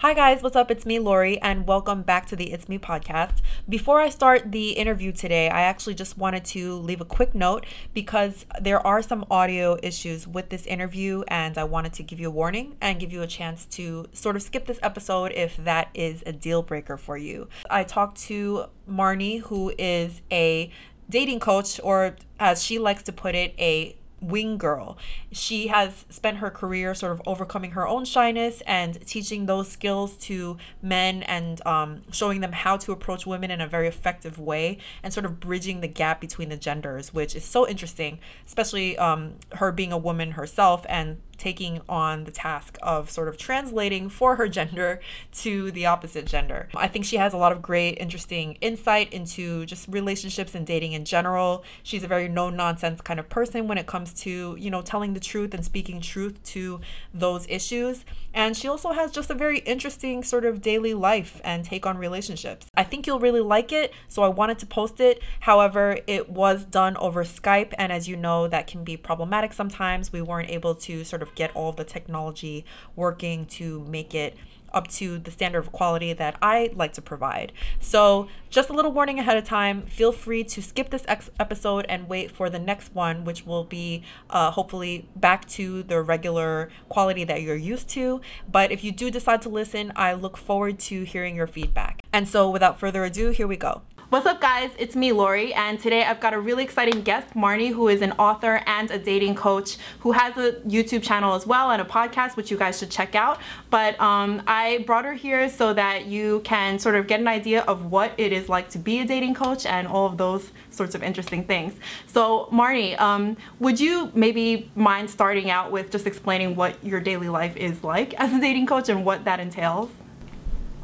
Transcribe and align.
Hi, 0.00 0.14
guys, 0.14 0.42
what's 0.42 0.56
up? 0.56 0.70
It's 0.70 0.86
me, 0.86 0.98
Lori, 0.98 1.38
and 1.42 1.66
welcome 1.66 2.00
back 2.00 2.24
to 2.28 2.34
the 2.34 2.52
It's 2.52 2.70
Me 2.70 2.78
podcast. 2.78 3.42
Before 3.68 4.00
I 4.00 4.08
start 4.08 4.50
the 4.50 4.70
interview 4.70 5.12
today, 5.12 5.50
I 5.50 5.60
actually 5.60 5.94
just 5.94 6.16
wanted 6.16 6.42
to 6.46 6.76
leave 6.76 7.02
a 7.02 7.04
quick 7.04 7.34
note 7.34 7.66
because 7.92 8.46
there 8.58 8.80
are 8.86 9.02
some 9.02 9.26
audio 9.30 9.76
issues 9.82 10.26
with 10.26 10.48
this 10.48 10.64
interview, 10.64 11.22
and 11.28 11.58
I 11.58 11.64
wanted 11.64 11.92
to 11.92 12.02
give 12.02 12.18
you 12.18 12.28
a 12.28 12.30
warning 12.30 12.78
and 12.80 12.98
give 12.98 13.12
you 13.12 13.20
a 13.20 13.26
chance 13.26 13.66
to 13.72 14.06
sort 14.14 14.36
of 14.36 14.42
skip 14.42 14.64
this 14.64 14.78
episode 14.82 15.32
if 15.32 15.58
that 15.58 15.90
is 15.92 16.22
a 16.24 16.32
deal 16.32 16.62
breaker 16.62 16.96
for 16.96 17.18
you. 17.18 17.50
I 17.68 17.84
talked 17.84 18.16
to 18.22 18.68
Marni, 18.88 19.42
who 19.42 19.74
is 19.76 20.22
a 20.32 20.70
dating 21.10 21.40
coach, 21.40 21.78
or 21.84 22.16
as 22.38 22.62
she 22.62 22.78
likes 22.78 23.02
to 23.02 23.12
put 23.12 23.34
it, 23.34 23.54
a 23.58 23.98
wing 24.20 24.58
girl. 24.58 24.98
She 25.32 25.68
has 25.68 26.04
spent 26.10 26.38
her 26.38 26.50
career 26.50 26.94
sort 26.94 27.12
of 27.12 27.22
overcoming 27.26 27.72
her 27.72 27.86
own 27.86 28.04
shyness 28.04 28.62
and 28.66 29.00
teaching 29.06 29.46
those 29.46 29.68
skills 29.70 30.16
to 30.18 30.56
men 30.82 31.22
and 31.24 31.64
um, 31.66 32.02
showing 32.12 32.40
them 32.40 32.52
how 32.52 32.76
to 32.78 32.92
approach 32.92 33.26
women 33.26 33.50
in 33.50 33.60
a 33.60 33.66
very 33.66 33.88
effective 33.88 34.38
way 34.38 34.78
and 35.02 35.12
sort 35.12 35.26
of 35.26 35.40
bridging 35.40 35.80
the 35.80 35.88
gap 35.88 36.20
between 36.20 36.48
the 36.48 36.56
genders, 36.56 37.12
which 37.14 37.34
is 37.34 37.44
so 37.44 37.66
interesting, 37.66 38.18
especially 38.46 38.96
um, 38.98 39.34
her 39.52 39.72
being 39.72 39.92
a 39.92 39.98
woman 39.98 40.32
herself 40.32 40.84
and 40.88 41.18
taking 41.40 41.80
on 41.88 42.24
the 42.24 42.30
task 42.30 42.78
of 42.82 43.10
sort 43.10 43.26
of 43.26 43.36
translating 43.36 44.08
for 44.08 44.36
her 44.36 44.46
gender 44.46 45.00
to 45.32 45.70
the 45.72 45.86
opposite 45.86 46.26
gender. 46.26 46.68
I 46.74 46.86
think 46.86 47.04
she 47.04 47.16
has 47.16 47.32
a 47.32 47.38
lot 47.38 47.50
of 47.50 47.62
great, 47.62 47.92
interesting 47.92 48.58
insight 48.60 49.12
into 49.12 49.64
just 49.66 49.88
relationships 49.88 50.54
and 50.54 50.66
dating 50.66 50.92
in 50.92 51.04
general. 51.04 51.64
She's 51.82 52.04
a 52.04 52.06
very 52.06 52.28
no 52.28 52.50
nonsense 52.50 53.00
kind 53.00 53.18
of 53.18 53.28
person 53.28 53.66
when 53.66 53.78
it 53.78 53.86
comes 53.86 54.12
to, 54.22 54.54
you 54.58 54.70
know, 54.70 54.82
telling 54.82 55.14
the 55.14 55.20
truth 55.20 55.54
and 55.54 55.64
speaking 55.64 56.00
truth 56.00 56.42
to 56.44 56.80
those 57.14 57.46
issues. 57.48 58.04
And 58.34 58.56
she 58.56 58.68
also 58.68 58.92
has 58.92 59.10
just 59.10 59.30
a 59.30 59.34
very 59.34 59.58
interesting 59.60 60.22
sort 60.22 60.44
of 60.44 60.60
daily 60.60 60.94
life 60.94 61.40
and 61.42 61.64
take 61.64 61.86
on 61.86 61.96
relationships. 61.96 62.66
I 62.76 62.84
think 62.84 63.06
you'll 63.06 63.18
really 63.18 63.40
like 63.40 63.72
it, 63.72 63.92
so 64.08 64.22
I 64.22 64.28
wanted 64.28 64.58
to 64.60 64.66
post 64.66 65.00
it. 65.00 65.22
However, 65.40 65.98
it 66.06 66.28
was 66.28 66.64
done 66.64 66.96
over 66.98 67.24
Skype, 67.24 67.72
and 67.78 67.90
as 67.90 68.08
you 68.08 68.16
know, 68.16 68.46
that 68.46 68.66
can 68.66 68.84
be 68.84 68.96
problematic 68.96 69.52
sometimes. 69.52 70.12
We 70.12 70.22
weren't 70.22 70.50
able 70.50 70.74
to 70.76 71.02
sort 71.04 71.22
of 71.22 71.29
get 71.34 71.54
all 71.54 71.70
of 71.70 71.76
the 71.76 71.84
technology 71.84 72.64
working 72.96 73.46
to 73.46 73.80
make 73.80 74.14
it 74.14 74.36
up 74.72 74.88
to 74.88 75.18
the 75.18 75.30
standard 75.30 75.58
of 75.58 75.72
quality 75.72 76.12
that 76.12 76.36
I 76.40 76.70
like 76.74 76.92
to 76.94 77.02
provide. 77.02 77.52
So, 77.78 78.28
just 78.48 78.68
a 78.68 78.72
little 78.72 78.92
warning 78.92 79.18
ahead 79.18 79.36
of 79.36 79.44
time 79.44 79.82
feel 79.82 80.10
free 80.10 80.42
to 80.42 80.60
skip 80.60 80.90
this 80.90 81.04
ex- 81.06 81.30
episode 81.38 81.86
and 81.88 82.08
wait 82.08 82.30
for 82.30 82.50
the 82.50 82.58
next 82.58 82.94
one, 82.94 83.24
which 83.24 83.46
will 83.46 83.64
be 83.64 84.02
uh, 84.28 84.50
hopefully 84.50 85.08
back 85.14 85.46
to 85.50 85.82
the 85.84 86.02
regular 86.02 86.70
quality 86.88 87.24
that 87.24 87.42
you're 87.42 87.54
used 87.54 87.88
to. 87.90 88.20
But 88.50 88.72
if 88.72 88.82
you 88.82 88.92
do 88.92 89.10
decide 89.10 89.42
to 89.42 89.48
listen, 89.48 89.92
I 89.94 90.14
look 90.14 90.36
forward 90.36 90.78
to 90.80 91.04
hearing 91.04 91.36
your 91.36 91.46
feedback. 91.46 92.02
And 92.12 92.28
so, 92.28 92.50
without 92.50 92.78
further 92.78 93.04
ado, 93.04 93.30
here 93.30 93.46
we 93.46 93.56
go. 93.56 93.82
What's 94.10 94.26
up, 94.26 94.40
guys? 94.40 94.72
It's 94.76 94.96
me, 94.96 95.12
Lori, 95.12 95.54
and 95.54 95.78
today 95.78 96.02
I've 96.02 96.18
got 96.18 96.34
a 96.34 96.40
really 96.40 96.64
exciting 96.64 97.02
guest, 97.02 97.32
Marni, 97.34 97.72
who 97.72 97.86
is 97.86 98.02
an 98.02 98.10
author 98.18 98.60
and 98.66 98.90
a 98.90 98.98
dating 98.98 99.36
coach 99.36 99.76
who 100.00 100.10
has 100.10 100.36
a 100.36 100.54
YouTube 100.66 101.04
channel 101.04 101.32
as 101.36 101.46
well 101.46 101.70
and 101.70 101.80
a 101.80 101.84
podcast, 101.84 102.36
which 102.36 102.50
you 102.50 102.56
guys 102.56 102.76
should 102.76 102.90
check 102.90 103.14
out. 103.14 103.38
But 103.70 104.00
um, 104.00 104.42
I 104.48 104.78
brought 104.84 105.04
her 105.04 105.14
here 105.14 105.48
so 105.48 105.72
that 105.74 106.06
you 106.06 106.40
can 106.40 106.80
sort 106.80 106.96
of 106.96 107.06
get 107.06 107.20
an 107.20 107.28
idea 107.28 107.62
of 107.68 107.92
what 107.92 108.12
it 108.18 108.32
is 108.32 108.48
like 108.48 108.68
to 108.70 108.80
be 108.80 108.98
a 108.98 109.04
dating 109.04 109.34
coach 109.34 109.64
and 109.64 109.86
all 109.86 110.06
of 110.06 110.16
those 110.16 110.50
sorts 110.70 110.96
of 110.96 111.04
interesting 111.04 111.44
things. 111.44 111.74
So, 112.08 112.48
Marni, 112.52 113.00
um, 113.00 113.36
would 113.60 113.78
you 113.78 114.10
maybe 114.12 114.72
mind 114.74 115.08
starting 115.08 115.50
out 115.50 115.70
with 115.70 115.92
just 115.92 116.08
explaining 116.08 116.56
what 116.56 116.84
your 116.84 116.98
daily 116.98 117.28
life 117.28 117.56
is 117.56 117.84
like 117.84 118.14
as 118.14 118.32
a 118.32 118.40
dating 118.40 118.66
coach 118.66 118.88
and 118.88 119.04
what 119.04 119.24
that 119.26 119.38
entails? 119.38 119.88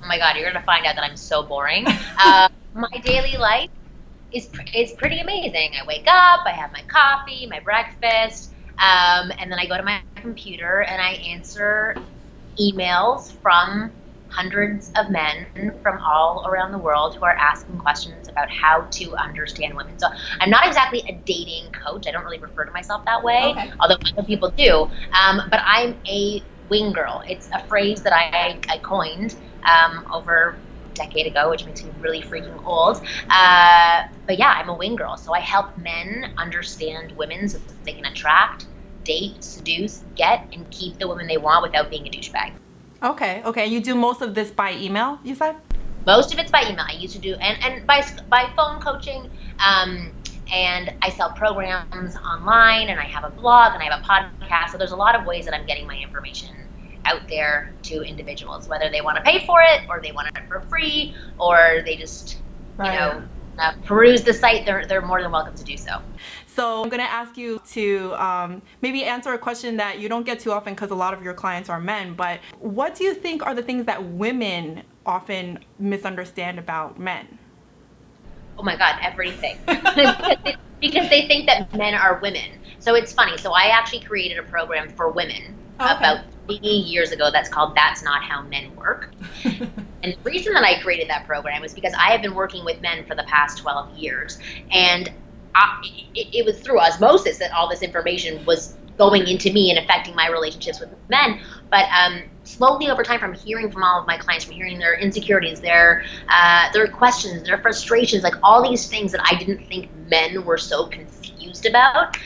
Oh 0.01 0.07
my 0.07 0.17
God, 0.19 0.37
you're 0.37 0.49
gonna 0.49 0.65
find 0.65 0.87
out 0.87 0.95
that 0.95 1.03
I'm 1.03 1.17
so 1.17 1.43
boring. 1.43 1.89
Uh, 2.19 2.49
my 2.77 2.99
daily 3.03 3.37
life 3.39 3.71
is 4.33 4.49
is 4.75 4.93
pretty 4.93 5.19
amazing. 5.19 5.71
I 5.81 5.87
wake 5.87 6.07
up, 6.07 6.41
I 6.45 6.53
have 6.53 6.73
my 6.73 6.83
coffee, 6.83 7.47
my 7.47 7.61
breakfast, 7.61 8.53
um, 8.79 9.33
and 9.39 9.51
then 9.51 9.59
I 9.59 9.67
go 9.67 9.77
to 9.77 9.83
my 9.83 10.03
computer 10.17 10.83
and 10.83 11.01
I 11.01 11.13
answer 11.13 11.97
emails 12.61 13.33
from 13.41 13.91
hundreds 14.29 14.91
of 14.97 15.09
men 15.09 15.47
from 15.83 15.99
all 16.03 16.45
around 16.47 16.73
the 16.73 16.79
world 16.79 17.15
who 17.15 17.25
are 17.25 17.37
asking 17.37 17.79
questions 17.79 18.29
about 18.29 18.51
how 18.51 18.83
to 18.91 19.15
understand 19.15 19.75
women. 19.75 19.99
So 19.99 20.09
I'm 20.41 20.51
not 20.51 20.67
exactly 20.67 21.03
a 21.09 21.13
dating 21.25 21.73
coach. 21.73 22.07
I 22.07 22.11
don't 22.11 22.25
really 22.25 22.39
refer 22.39 22.65
to 22.65 22.73
myself 22.73 23.05
that 23.07 23.23
way, 23.23 23.55
okay. 23.57 23.73
although 23.81 23.97
other 24.13 24.27
people 24.27 24.51
do. 24.51 24.91
Um, 25.13 25.43
but 25.51 25.61
I'm 25.65 25.97
a 26.07 26.43
wing 26.69 26.93
girl. 26.93 27.23
It's 27.27 27.49
a 27.55 27.65
phrase 27.67 28.03
that 28.03 28.13
I, 28.13 28.59
I 28.69 28.79
coined 28.79 29.37
um, 29.65 30.07
over 30.13 30.57
decade 30.97 31.27
ago, 31.27 31.51
which 31.51 31.65
makes 31.65 31.83
me 31.83 31.91
really 32.01 32.23
freaking 32.23 32.65
old. 32.65 33.03
Uh, 33.31 34.07
but 34.27 34.39
yeah, 34.39 34.55
I'm 34.57 34.69
a 34.69 34.75
wing 34.75 34.97
girl, 34.97 35.17
so 35.17 35.33
I 35.33 35.41
help 35.41 35.77
men 35.79 36.33
understand 36.37 37.13
women 37.13 37.49
so 37.49 37.59
they 37.85 37.93
can 37.93 38.05
attract, 38.05 38.67
date, 39.05 39.43
seduce, 39.43 40.05
get, 40.15 40.47
and 40.53 40.69
keep 40.71 40.99
the 40.99 41.09
women 41.09 41.27
they 41.27 41.39
want 41.39 41.63
without 41.63 41.91
being 41.91 42.07
a 42.07 42.11
douchebag. 42.11 42.53
Okay, 43.03 43.43
okay. 43.45 43.67
You 43.67 43.81
do 43.81 43.95
most 43.95 44.23
of 44.23 44.35
this 44.35 44.51
by 44.51 44.73
email, 44.75 45.19
you 45.23 45.35
said? 45.35 45.57
Most 46.07 46.33
of 46.33 46.39
it's 46.39 46.51
by 46.51 46.63
email. 46.63 46.87
I 46.89 46.95
used 46.95 47.15
to 47.15 47.21
do, 47.21 47.35
and, 47.35 47.63
and 47.63 47.87
by, 47.87 48.05
by 48.29 48.51
phone 48.57 48.81
coaching. 48.81 49.31
Um, 49.59 50.13
and 50.53 50.95
I 51.03 51.11
sell 51.11 51.33
programs 51.33 52.17
online, 52.17 52.89
and 52.89 53.01
I 53.01 53.05
have 53.05 53.25
a 53.25 53.31
blog, 53.31 53.75
and 53.75 53.83
I 53.83 53.93
have 53.93 54.01
a 54.01 54.05
podcast. 54.05 54.71
So 54.71 54.79
there's 54.79 54.93
a 54.93 54.97
lot 54.97 55.15
of 55.19 55.27
ways 55.27 55.45
that 55.45 55.55
I'm 55.55 55.67
getting 55.67 55.87
my 55.87 55.97
information 55.97 56.55
out 57.07 57.29
there 57.29 57.73
to 57.85 58.03
individuals, 58.03 58.69
whether 58.69 58.91
they 58.91 59.01
want 59.01 59.17
to 59.17 59.23
pay 59.23 59.47
for 59.47 59.63
it 59.63 59.83
or 59.89 60.01
they 60.01 60.13
want 60.13 60.29
it 60.29 60.49
for 60.49 60.61
free 60.63 61.15
or 61.39 61.83
they 61.85 61.97
just, 61.97 62.39
right. 62.77 62.93
you 62.93 62.99
know, 62.99 63.23
uh, 63.59 63.73
peruse 63.85 64.23
the 64.23 64.35
site, 64.35 64.67
they're, 64.67 64.87
they're 64.87 65.01
more 65.01 65.23
than 65.23 65.31
welcome 65.31 65.55
to 65.55 65.65
do 65.65 65.77
so. 65.77 65.99
So 66.47 66.83
I'm 66.83 66.89
going 66.89 67.03
to 67.03 67.11
ask 67.11 67.37
you 67.37 67.61
to 67.73 68.15
um, 68.15 68.63
maybe 68.83 69.05
answer 69.05 69.33
a 69.33 69.39
question 69.39 69.77
that 69.79 69.99
you 69.99 70.09
don't 70.09 70.27
get 70.27 70.41
too 70.41 70.53
often 70.53 70.75
because 70.75 70.91
a 70.91 70.95
lot 70.95 71.15
of 71.15 71.23
your 71.23 71.35
clients 71.35 71.69
are 71.69 71.81
men. 71.81 72.15
But 72.15 72.41
what 72.61 72.95
do 72.95 73.05
you 73.05 73.15
think 73.15 73.45
are 73.45 73.55
the 73.55 73.63
things 73.63 73.87
that 73.87 74.03
women 74.03 74.83
often 75.05 75.61
misunderstand 75.79 76.59
about 76.59 76.99
men? 76.99 77.39
Oh 78.59 78.63
my 78.63 78.77
God, 78.77 78.97
everything. 79.03 79.59
because 80.81 81.09
they 81.09 81.27
think 81.27 81.47
that 81.47 81.73
men 81.75 81.95
are 81.95 82.19
women. 82.21 82.51
So 82.79 82.95
it's 82.95 83.13
funny. 83.13 83.37
So 83.39 83.53
I 83.53 83.69
actually 83.69 84.01
created 84.01 84.39
a 84.39 84.43
program 84.43 84.89
for 84.91 85.11
women 85.11 85.55
okay. 85.81 85.95
about 85.97 86.25
three 86.47 86.59
years 86.69 87.13
ago 87.13 87.31
that's 87.31 87.49
called 87.49 87.77
That's 87.77 88.03
Not 88.03 88.23
How 88.23 88.43
Men 88.43 88.75
Work. 88.77 89.13
and 89.45 89.69
the 90.03 90.17
reason 90.25 90.53
that 90.55 90.65
I 90.65 90.81
created 90.81 91.09
that 91.11 91.27
program 91.27 91.63
was 91.63 91.75
because 91.75 91.95
I 91.95 92.13
have 92.13 92.23
been 92.23 92.35
working 92.35 92.65
with 92.65 92.81
men 92.81 93.05
for 93.07 93.15
the 93.15 93.25
past 93.25 93.59
12 93.59 93.97
years. 93.97 94.39
And 94.71 95.13
I, 95.55 95.81
it, 96.15 96.29
it 96.35 96.45
was 96.45 96.61
through 96.61 96.81
osmosis 96.81 97.39
that 97.39 97.53
all 97.53 97.69
this 97.69 97.83
information 97.83 98.45
was 98.45 98.77
going 98.99 99.27
into 99.27 99.53
me 99.53 99.71
and 99.71 99.79
affecting 99.79 100.15
my 100.15 100.29
relationships 100.29 100.81
with 100.81 100.91
men. 101.09 101.41
But 101.71 101.87
um, 101.93 102.23
slowly 102.45 102.89
over 102.89 103.03
time, 103.03 103.21
from 103.21 103.35
hearing 103.35 103.71
from 103.71 103.83
all 103.83 104.01
of 104.01 104.07
my 104.07 104.17
clients, 104.17 104.45
from 104.45 104.55
hearing 104.55 104.79
their 104.79 104.99
insecurities, 104.99 105.61
their 105.61 106.05
uh, 106.29 106.73
their 106.73 106.89
questions, 106.89 107.45
their 107.45 107.59
frustrations, 107.59 108.23
like 108.23 108.35
all 108.43 108.69
these 108.69 108.89
things 108.89 109.13
that 109.13 109.21
I 109.25 109.37
didn't 109.37 109.67
think 109.67 109.91
men 110.09 110.45
were 110.45 110.59
so 110.59 110.87
confused 110.87 111.67
about, 111.67 112.17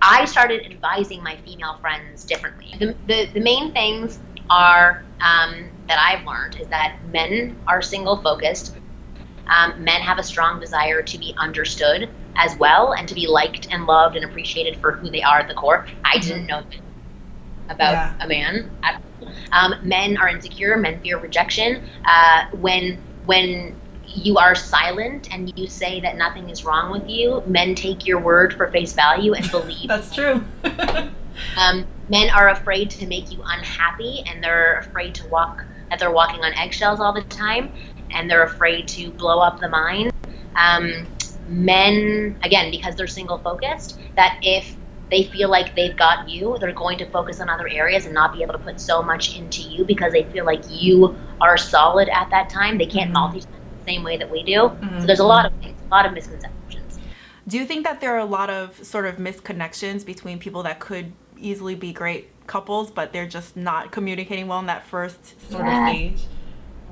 I 0.00 0.24
started 0.26 0.70
advising 0.70 1.22
my 1.22 1.36
female 1.44 1.78
friends 1.80 2.24
differently. 2.24 2.74
The, 2.78 2.94
the, 3.06 3.26
the 3.34 3.40
main 3.40 3.72
things 3.72 4.18
are 4.50 5.04
um, 5.20 5.68
that 5.88 5.98
I've 5.98 6.26
learned 6.26 6.60
is 6.60 6.68
that 6.68 6.96
men 7.12 7.56
are 7.66 7.82
single 7.82 8.16
focused. 8.22 8.76
Um, 9.48 9.82
men 9.82 10.00
have 10.02 10.18
a 10.18 10.22
strong 10.22 10.60
desire 10.60 11.02
to 11.02 11.18
be 11.18 11.34
understood 11.38 12.10
as 12.36 12.56
well 12.58 12.92
and 12.92 13.08
to 13.08 13.14
be 13.14 13.26
liked 13.26 13.68
and 13.70 13.86
loved 13.86 14.14
and 14.14 14.24
appreciated 14.24 14.76
for 14.76 14.92
who 14.92 15.10
they 15.10 15.22
are 15.22 15.40
at 15.40 15.48
the 15.48 15.54
core. 15.54 15.86
I 16.04 16.18
didn't 16.18 16.46
know 16.46 16.62
about 17.68 17.92
yeah. 17.92 18.14
a 18.20 18.28
man. 18.28 18.70
Um, 19.52 19.74
men 19.82 20.16
are 20.18 20.28
insecure. 20.28 20.76
Men 20.76 21.00
fear 21.00 21.18
rejection. 21.18 21.88
Uh, 22.04 22.46
when 22.52 23.02
when 23.24 23.74
you 24.24 24.38
are 24.38 24.54
silent 24.54 25.32
and 25.32 25.56
you 25.58 25.66
say 25.66 26.00
that 26.00 26.16
nothing 26.16 26.50
is 26.50 26.64
wrong 26.64 26.90
with 26.90 27.08
you, 27.08 27.42
men 27.46 27.74
take 27.74 28.06
your 28.06 28.20
word 28.20 28.54
for 28.54 28.70
face 28.70 28.92
value 28.92 29.34
and 29.34 29.50
believe. 29.50 29.88
That's 29.88 30.14
true. 30.14 30.44
um, 31.56 31.86
men 32.08 32.30
are 32.30 32.48
afraid 32.48 32.90
to 32.90 33.06
make 33.06 33.30
you 33.32 33.40
unhappy 33.44 34.22
and 34.26 34.42
they're 34.42 34.78
afraid 34.78 35.14
to 35.16 35.26
walk, 35.28 35.64
that 35.90 35.98
they're 35.98 36.10
walking 36.10 36.40
on 36.40 36.52
eggshells 36.54 37.00
all 37.00 37.12
the 37.12 37.22
time 37.22 37.72
and 38.10 38.30
they're 38.30 38.44
afraid 38.44 38.88
to 38.88 39.10
blow 39.10 39.40
up 39.40 39.60
the 39.60 39.68
mind. 39.68 40.12
Um, 40.56 41.06
men, 41.48 42.38
again, 42.42 42.70
because 42.70 42.96
they're 42.96 43.06
single 43.06 43.38
focused, 43.38 43.98
that 44.16 44.38
if 44.42 44.76
they 45.10 45.24
feel 45.24 45.48
like 45.48 45.74
they've 45.74 45.96
got 45.96 46.28
you, 46.28 46.56
they're 46.60 46.72
going 46.72 46.98
to 46.98 47.06
focus 47.10 47.40
on 47.40 47.48
other 47.48 47.68
areas 47.68 48.04
and 48.04 48.14
not 48.14 48.34
be 48.34 48.42
able 48.42 48.52
to 48.52 48.58
put 48.58 48.80
so 48.80 49.02
much 49.02 49.36
into 49.36 49.62
you 49.62 49.84
because 49.84 50.12
they 50.12 50.24
feel 50.24 50.44
like 50.44 50.62
you 50.68 51.16
are 51.40 51.56
solid 51.56 52.08
at 52.10 52.28
that 52.30 52.50
time. 52.50 52.76
They 52.78 52.86
can't 52.86 53.12
mm-hmm. 53.12 53.38
multitask 53.38 53.57
same 53.88 54.02
way 54.02 54.16
that 54.16 54.30
we 54.30 54.42
do. 54.42 54.52
Mm-hmm. 54.52 55.00
So 55.00 55.06
there's 55.06 55.20
a 55.20 55.26
lot 55.26 55.46
of 55.46 55.52
things, 55.60 55.80
a 55.80 55.88
lot 55.94 56.06
of 56.06 56.12
misconceptions. 56.12 56.98
Do 57.46 57.56
you 57.56 57.64
think 57.64 57.84
that 57.84 58.00
there 58.00 58.14
are 58.14 58.18
a 58.18 58.26
lot 58.26 58.50
of 58.50 58.84
sort 58.84 59.06
of 59.06 59.16
misconnections 59.16 60.04
between 60.04 60.38
people 60.38 60.62
that 60.64 60.80
could 60.80 61.12
easily 61.38 61.74
be 61.74 61.92
great 61.92 62.28
couples, 62.46 62.90
but 62.90 63.12
they're 63.12 63.26
just 63.26 63.56
not 63.56 63.90
communicating 63.90 64.48
well 64.48 64.58
in 64.58 64.66
that 64.66 64.86
first 64.86 65.40
sort 65.50 65.64
yeah. 65.64 65.88
of 65.88 65.94
stage? 65.94 66.28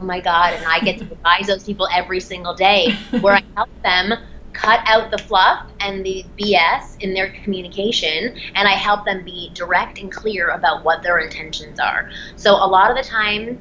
oh 0.00 0.04
my 0.04 0.20
God. 0.20 0.54
And 0.54 0.64
I 0.66 0.80
get 0.80 0.98
to 0.98 1.04
advise 1.12 1.46
those 1.46 1.64
people 1.64 1.88
every 1.92 2.20
single 2.20 2.54
day 2.54 2.92
where 3.20 3.34
I 3.34 3.42
help 3.54 3.70
them 3.82 4.12
cut 4.52 4.80
out 4.86 5.10
the 5.10 5.18
fluff 5.18 5.70
and 5.80 6.04
the 6.04 6.24
BS 6.38 7.00
in 7.00 7.12
their 7.12 7.30
communication 7.42 8.34
and 8.54 8.66
I 8.66 8.72
help 8.72 9.04
them 9.04 9.22
be 9.22 9.50
direct 9.52 9.98
and 9.98 10.10
clear 10.10 10.48
about 10.48 10.82
what 10.82 11.02
their 11.02 11.18
intentions 11.18 11.78
are. 11.78 12.10
So 12.36 12.52
a 12.52 12.66
lot 12.66 12.90
of 12.90 12.96
the 12.96 13.02
time 13.02 13.58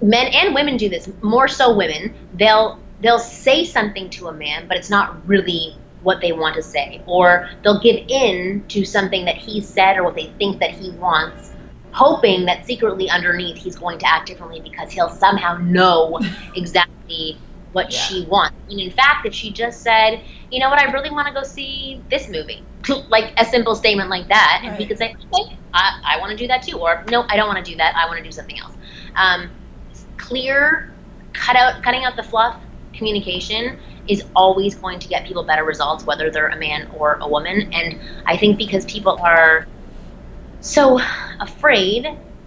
men 0.00 0.26
and 0.32 0.54
women 0.54 0.76
do 0.76 0.88
this, 0.88 1.08
more 1.22 1.48
so 1.48 1.74
women, 1.74 2.14
they'll 2.34 2.80
they'll 3.00 3.18
say 3.18 3.64
something 3.64 4.10
to 4.10 4.26
a 4.26 4.32
man 4.32 4.66
but 4.66 4.76
it's 4.76 4.90
not 4.90 5.26
really 5.28 5.76
what 6.02 6.20
they 6.20 6.32
want 6.32 6.54
to 6.56 6.62
say 6.62 7.00
or 7.06 7.48
they'll 7.62 7.80
give 7.80 7.96
in 8.08 8.64
to 8.68 8.84
something 8.84 9.24
that 9.24 9.36
he 9.36 9.60
said 9.60 9.96
or 9.96 10.02
what 10.04 10.14
they 10.14 10.32
think 10.38 10.58
that 10.58 10.70
he 10.70 10.90
wants 10.90 11.52
hoping 11.92 12.44
that 12.44 12.66
secretly 12.66 13.10
underneath 13.10 13.56
he's 13.56 13.76
going 13.76 13.98
to 13.98 14.06
act 14.08 14.26
differently 14.26 14.60
because 14.60 14.90
he'll 14.90 15.10
somehow 15.10 15.56
know 15.58 16.18
exactly 16.56 17.38
what 17.72 17.92
yeah. 17.92 17.98
she 17.98 18.24
wants. 18.26 18.56
And 18.70 18.80
in 18.80 18.90
fact, 18.90 19.26
if 19.26 19.34
she 19.34 19.50
just 19.50 19.82
said, 19.82 20.22
you 20.50 20.60
know 20.60 20.70
what, 20.70 20.78
I 20.78 20.90
really 20.92 21.10
want 21.10 21.28
to 21.28 21.34
go 21.34 21.42
see 21.42 22.00
this 22.10 22.28
movie, 22.28 22.62
like 23.08 23.32
a 23.36 23.44
simple 23.44 23.74
statement 23.74 24.10
like 24.10 24.28
that, 24.28 24.60
right. 24.62 24.70
and 24.70 24.76
he 24.78 24.86
could 24.86 24.98
say, 24.98 25.14
okay, 25.14 25.56
I, 25.74 26.00
I 26.04 26.18
want 26.20 26.30
to 26.30 26.36
do 26.36 26.46
that 26.48 26.62
too, 26.62 26.78
or 26.78 27.04
no, 27.10 27.24
I 27.28 27.36
don't 27.36 27.48
want 27.48 27.64
to 27.64 27.70
do 27.70 27.76
that. 27.78 27.94
I 27.96 28.06
want 28.06 28.18
to 28.18 28.24
do 28.24 28.32
something 28.32 28.58
else. 28.58 28.72
Um, 29.16 29.50
clear, 30.18 30.90
cut 31.32 31.56
out, 31.56 31.82
cutting 31.82 32.04
out 32.04 32.16
the 32.16 32.22
fluff 32.22 32.60
communication 32.92 33.78
is 34.08 34.24
always 34.34 34.74
going 34.74 34.98
to 34.98 35.08
get 35.08 35.26
people 35.26 35.44
better 35.44 35.64
results, 35.64 36.04
whether 36.04 36.30
they're 36.30 36.48
a 36.48 36.58
man 36.58 36.90
or 36.96 37.18
a 37.20 37.28
woman. 37.28 37.72
And 37.72 37.98
I 38.26 38.36
think 38.36 38.58
because 38.58 38.84
people 38.84 39.18
are 39.22 39.66
so 40.60 41.00
afraid, 41.40 42.06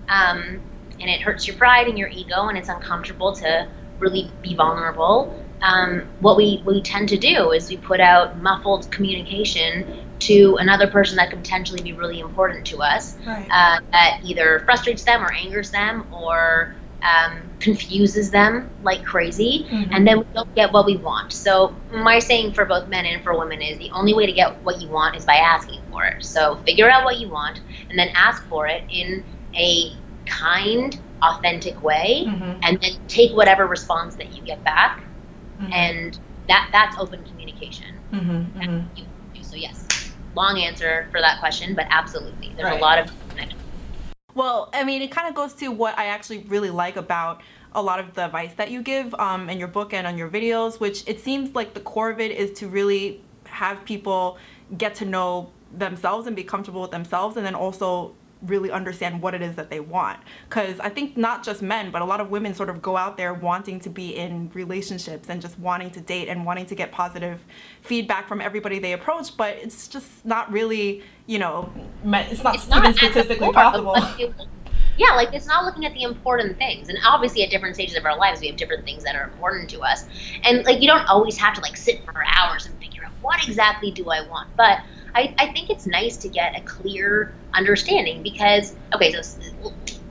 um, 0.09 0.61
and 0.99 1.09
it 1.09 1.21
hurts 1.21 1.47
your 1.47 1.55
pride 1.55 1.87
and 1.87 1.97
your 1.97 2.09
ego, 2.09 2.47
and 2.47 2.57
it's 2.57 2.69
uncomfortable 2.69 3.33
to 3.33 3.67
really 3.99 4.29
be 4.41 4.55
vulnerable. 4.55 5.43
Um, 5.61 6.07
what 6.19 6.37
we, 6.37 6.61
we 6.65 6.81
tend 6.81 7.09
to 7.09 7.17
do 7.17 7.51
is 7.51 7.69
we 7.69 7.77
put 7.77 7.99
out 7.99 8.37
muffled 8.39 8.89
communication 8.91 10.05
to 10.19 10.57
another 10.57 10.87
person 10.87 11.17
that 11.17 11.29
could 11.29 11.39
potentially 11.39 11.81
be 11.81 11.93
really 11.93 12.19
important 12.19 12.65
to 12.67 12.81
us 12.81 13.15
right. 13.25 13.47
uh, 13.51 13.79
that 13.91 14.21
either 14.23 14.59
frustrates 14.65 15.03
them 15.03 15.23
or 15.23 15.31
angers 15.33 15.71
them 15.71 16.11
or 16.11 16.75
um, 17.01 17.41
confuses 17.59 18.31
them 18.31 18.69
like 18.83 19.03
crazy, 19.03 19.65
mm-hmm. 19.69 19.93
and 19.93 20.07
then 20.07 20.19
we 20.19 20.25
don't 20.33 20.53
get 20.55 20.71
what 20.71 20.85
we 20.85 20.97
want. 20.97 21.33
So, 21.33 21.75
my 21.91 22.19
saying 22.19 22.53
for 22.53 22.65
both 22.65 22.87
men 22.87 23.05
and 23.05 23.23
for 23.23 23.37
women 23.37 23.61
is 23.61 23.77
the 23.77 23.89
only 23.91 24.13
way 24.13 24.25
to 24.25 24.31
get 24.31 24.61
what 24.63 24.81
you 24.81 24.87
want 24.87 25.15
is 25.15 25.25
by 25.25 25.35
asking 25.35 25.81
for 25.89 26.05
it. 26.05 26.23
So, 26.23 26.57
figure 26.65 26.89
out 26.89 27.03
what 27.03 27.19
you 27.19 27.29
want 27.29 27.61
and 27.89 27.97
then 27.97 28.09
ask 28.15 28.47
for 28.47 28.67
it 28.67 28.83
in 28.89 29.23
a 29.55 29.93
kind, 30.25 30.99
authentic 31.21 31.81
way, 31.83 32.25
mm-hmm. 32.27 32.59
and 32.63 32.79
then 32.81 32.91
take 33.07 33.35
whatever 33.35 33.65
response 33.65 34.15
that 34.15 34.35
you 34.35 34.43
get 34.43 34.63
back, 34.63 35.01
mm-hmm. 35.59 35.73
and 35.73 36.19
that 36.47 36.69
that's 36.71 36.97
open 36.97 37.23
communication. 37.25 37.95
Mm-hmm. 38.11 38.59
Mm-hmm. 38.59 39.43
So, 39.43 39.55
yes, 39.57 40.13
long 40.35 40.59
answer 40.59 41.07
for 41.11 41.19
that 41.19 41.39
question, 41.39 41.75
but 41.75 41.87
absolutely, 41.89 42.53
there's 42.55 42.71
right. 42.71 42.79
a 42.79 42.81
lot 42.81 42.99
of 42.99 43.11
well, 44.33 44.69
I 44.73 44.83
mean, 44.83 45.01
it 45.01 45.11
kind 45.11 45.27
of 45.27 45.35
goes 45.35 45.53
to 45.55 45.69
what 45.69 45.97
I 45.97 46.05
actually 46.05 46.39
really 46.39 46.69
like 46.69 46.95
about 46.95 47.41
a 47.73 47.81
lot 47.81 47.99
of 47.99 48.13
the 48.13 48.25
advice 48.25 48.53
that 48.55 48.69
you 48.71 48.81
give 48.81 49.13
um, 49.15 49.49
in 49.49 49.57
your 49.57 49.67
book 49.67 49.93
and 49.93 50.05
on 50.05 50.17
your 50.17 50.29
videos, 50.29 50.79
which 50.79 51.07
it 51.07 51.19
seems 51.19 51.55
like 51.55 51.73
the 51.73 51.79
core 51.79 52.09
of 52.09 52.19
it 52.19 52.31
is 52.31 52.57
to 52.59 52.67
really 52.67 53.21
have 53.45 53.83
people 53.85 54.37
get 54.77 54.95
to 54.95 55.05
know 55.05 55.51
themselves 55.77 56.27
and 56.27 56.35
be 56.35 56.43
comfortable 56.43 56.81
with 56.81 56.91
themselves 56.91 57.37
and 57.37 57.45
then 57.45 57.55
also 57.55 58.13
really 58.41 58.71
understand 58.71 59.21
what 59.21 59.33
it 59.33 59.41
is 59.41 59.55
that 59.55 59.69
they 59.69 59.79
want. 59.79 60.19
Because 60.49 60.79
I 60.79 60.89
think 60.89 61.17
not 61.17 61.43
just 61.43 61.61
men, 61.61 61.91
but 61.91 62.01
a 62.01 62.05
lot 62.05 62.19
of 62.19 62.29
women 62.29 62.53
sort 62.53 62.69
of 62.69 62.81
go 62.81 62.97
out 62.97 63.17
there 63.17 63.33
wanting 63.33 63.79
to 63.81 63.89
be 63.89 64.15
in 64.15 64.49
relationships 64.53 65.29
and 65.29 65.41
just 65.41 65.57
wanting 65.59 65.91
to 65.91 66.01
date 66.01 66.27
and 66.27 66.45
wanting 66.45 66.65
to 66.67 66.75
get 66.75 66.91
positive 66.91 67.43
feedback 67.81 68.27
from 68.27 68.41
everybody 68.41 68.79
they 68.79 68.93
approach, 68.93 69.35
but 69.37 69.57
it's 69.57 69.87
just 69.87 70.25
not 70.25 70.51
really, 70.51 71.03
you 71.27 71.39
know, 71.39 71.71
it's 72.03 72.43
not, 72.43 72.55
it's 72.55 72.67
not 72.67 72.95
statistically 72.95 73.51
possible. 73.51 73.95
yeah, 74.97 75.15
like 75.15 75.33
it's 75.33 75.47
not 75.47 75.65
looking 75.65 75.85
at 75.85 75.93
the 75.93 76.03
important 76.03 76.57
things. 76.57 76.89
And 76.89 76.97
obviously, 77.05 77.43
at 77.43 77.49
different 77.49 77.75
stages 77.75 77.95
of 77.95 78.05
our 78.05 78.17
lives, 78.17 78.41
we 78.41 78.47
have 78.47 78.57
different 78.57 78.85
things 78.85 79.03
that 79.03 79.15
are 79.15 79.23
important 79.23 79.69
to 79.71 79.81
us. 79.81 80.05
And 80.43 80.65
like, 80.65 80.81
you 80.81 80.87
don't 80.87 81.05
always 81.07 81.37
have 81.37 81.53
to 81.55 81.61
like 81.61 81.77
sit 81.77 82.03
for 82.05 82.23
hours 82.25 82.65
and 82.65 82.77
figure 82.79 83.03
out 83.05 83.11
what 83.21 83.47
exactly 83.47 83.91
do 83.91 84.09
I 84.09 84.27
want. 84.27 84.49
But 84.57 84.79
I, 85.15 85.33
I 85.37 85.51
think 85.51 85.69
it's 85.69 85.85
nice 85.85 86.17
to 86.17 86.29
get 86.29 86.57
a 86.57 86.61
clear 86.61 87.33
understanding 87.53 88.23
because, 88.23 88.75
okay, 88.93 89.11
so 89.11 89.37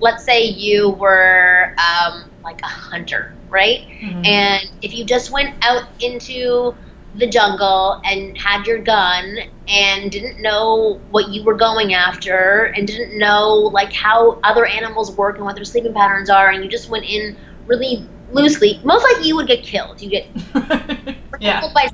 let's 0.01 0.25
say 0.25 0.45
you 0.45 0.91
were 0.91 1.75
um, 1.79 2.31
like 2.43 2.61
a 2.63 2.67
hunter, 2.67 3.35
right? 3.49 3.87
Mm-hmm. 4.01 4.25
And 4.25 4.71
if 4.83 4.95
you 4.95 5.05
just 5.05 5.31
went 5.31 5.55
out 5.65 5.85
into 6.01 6.75
the 7.17 7.27
jungle 7.27 8.01
and 8.05 8.39
had 8.39 8.67
your 8.67 8.79
gun 8.79 9.39
and 9.69 10.11
didn't 10.13 10.41
know 10.41 11.01
what 11.11 11.29
you 11.31 11.43
were 11.43 11.55
going 11.55 11.93
after 11.93 12.73
and 12.77 12.87
didn't 12.87 13.19
know 13.19 13.49
like 13.73 13.93
how 13.93 14.39
other 14.45 14.65
animals 14.65 15.11
work 15.17 15.37
and 15.37 15.45
what 15.45 15.57
their 15.57 15.65
sleeping 15.65 15.93
patterns 15.93 16.31
are 16.31 16.51
and 16.51 16.63
you 16.63 16.71
just 16.71 16.89
went 16.89 17.05
in 17.05 17.37
really 17.67 18.07
loosely 18.31 18.81
most 18.85 19.03
likely 19.03 19.27
you 19.27 19.35
would 19.35 19.49
get 19.49 19.65
killed 19.65 20.01
you 20.01 20.09
get 20.09 20.29
yeah. 21.41 21.61
by 21.75 21.89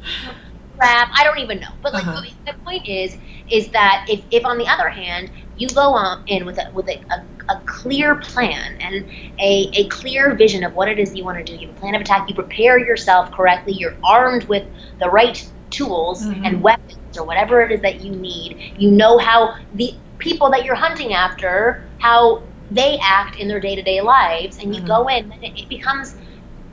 crap. 0.77 1.11
I 1.15 1.25
don't 1.25 1.39
even 1.39 1.61
know. 1.61 1.69
But 1.83 1.95
like 1.95 2.07
uh-huh. 2.07 2.23
the 2.47 2.53
point 2.65 2.89
is, 2.89 3.17
is 3.51 3.69
that 3.69 4.07
if, 4.09 4.23
if 4.31 4.45
on 4.45 4.59
the 4.59 4.67
other 4.67 4.89
hand 4.89 5.31
you 5.57 5.69
go 5.69 5.95
on 5.95 6.27
in 6.27 6.45
with 6.45 6.59
a 6.59 6.71
with 6.73 6.89
a, 6.89 7.01
a, 7.11 7.25
a, 7.55 7.61
clear 7.65 8.17
plan 8.17 8.77
and 8.81 9.07
a, 9.39 9.71
a 9.75 9.89
clear 9.89 10.35
vision 10.35 10.65
of 10.65 10.75
what 10.75 10.89
it 10.89 10.99
is 10.99 11.15
you 11.15 11.25
want 11.25 11.39
to 11.39 11.45
do, 11.45 11.59
you 11.59 11.69
have 11.69 11.77
a 11.77 11.81
plan 11.81 11.95
of 11.95 12.01
attack, 12.01 12.29
you 12.29 12.35
prepare 12.35 12.79
yourself 12.79 13.31
correctly, 13.33 13.73
you're 13.73 13.97
armed 14.05 14.45
with 14.45 14.67
the 15.01 15.09
right 15.09 15.49
tools 15.71 16.25
mm-hmm. 16.25 16.45
and 16.45 16.63
weapons 16.63 17.17
or 17.17 17.25
whatever 17.25 17.63
it 17.63 17.73
is 17.73 17.81
that 17.83 18.01
you 18.03 18.13
need. 18.13 18.75
You 18.79 18.91
know 18.91 19.19
how 19.19 19.57
the 19.75 19.95
people 20.19 20.51
that 20.51 20.65
you're 20.65 20.75
hunting 20.75 21.15
after, 21.15 21.85
how 21.99 22.43
they 22.71 22.99
act 23.03 23.39
in 23.39 23.49
their 23.49 23.61
day 23.61 23.77
to 23.77 23.83
day 23.83 24.01
lives, 24.01 24.59
and 24.59 24.75
you 24.75 24.83
mm-hmm. 24.83 24.89
go 24.89 25.09
in, 25.09 25.31
and 25.33 25.45
it, 25.45 25.59
it 25.59 25.69
becomes 25.69 26.17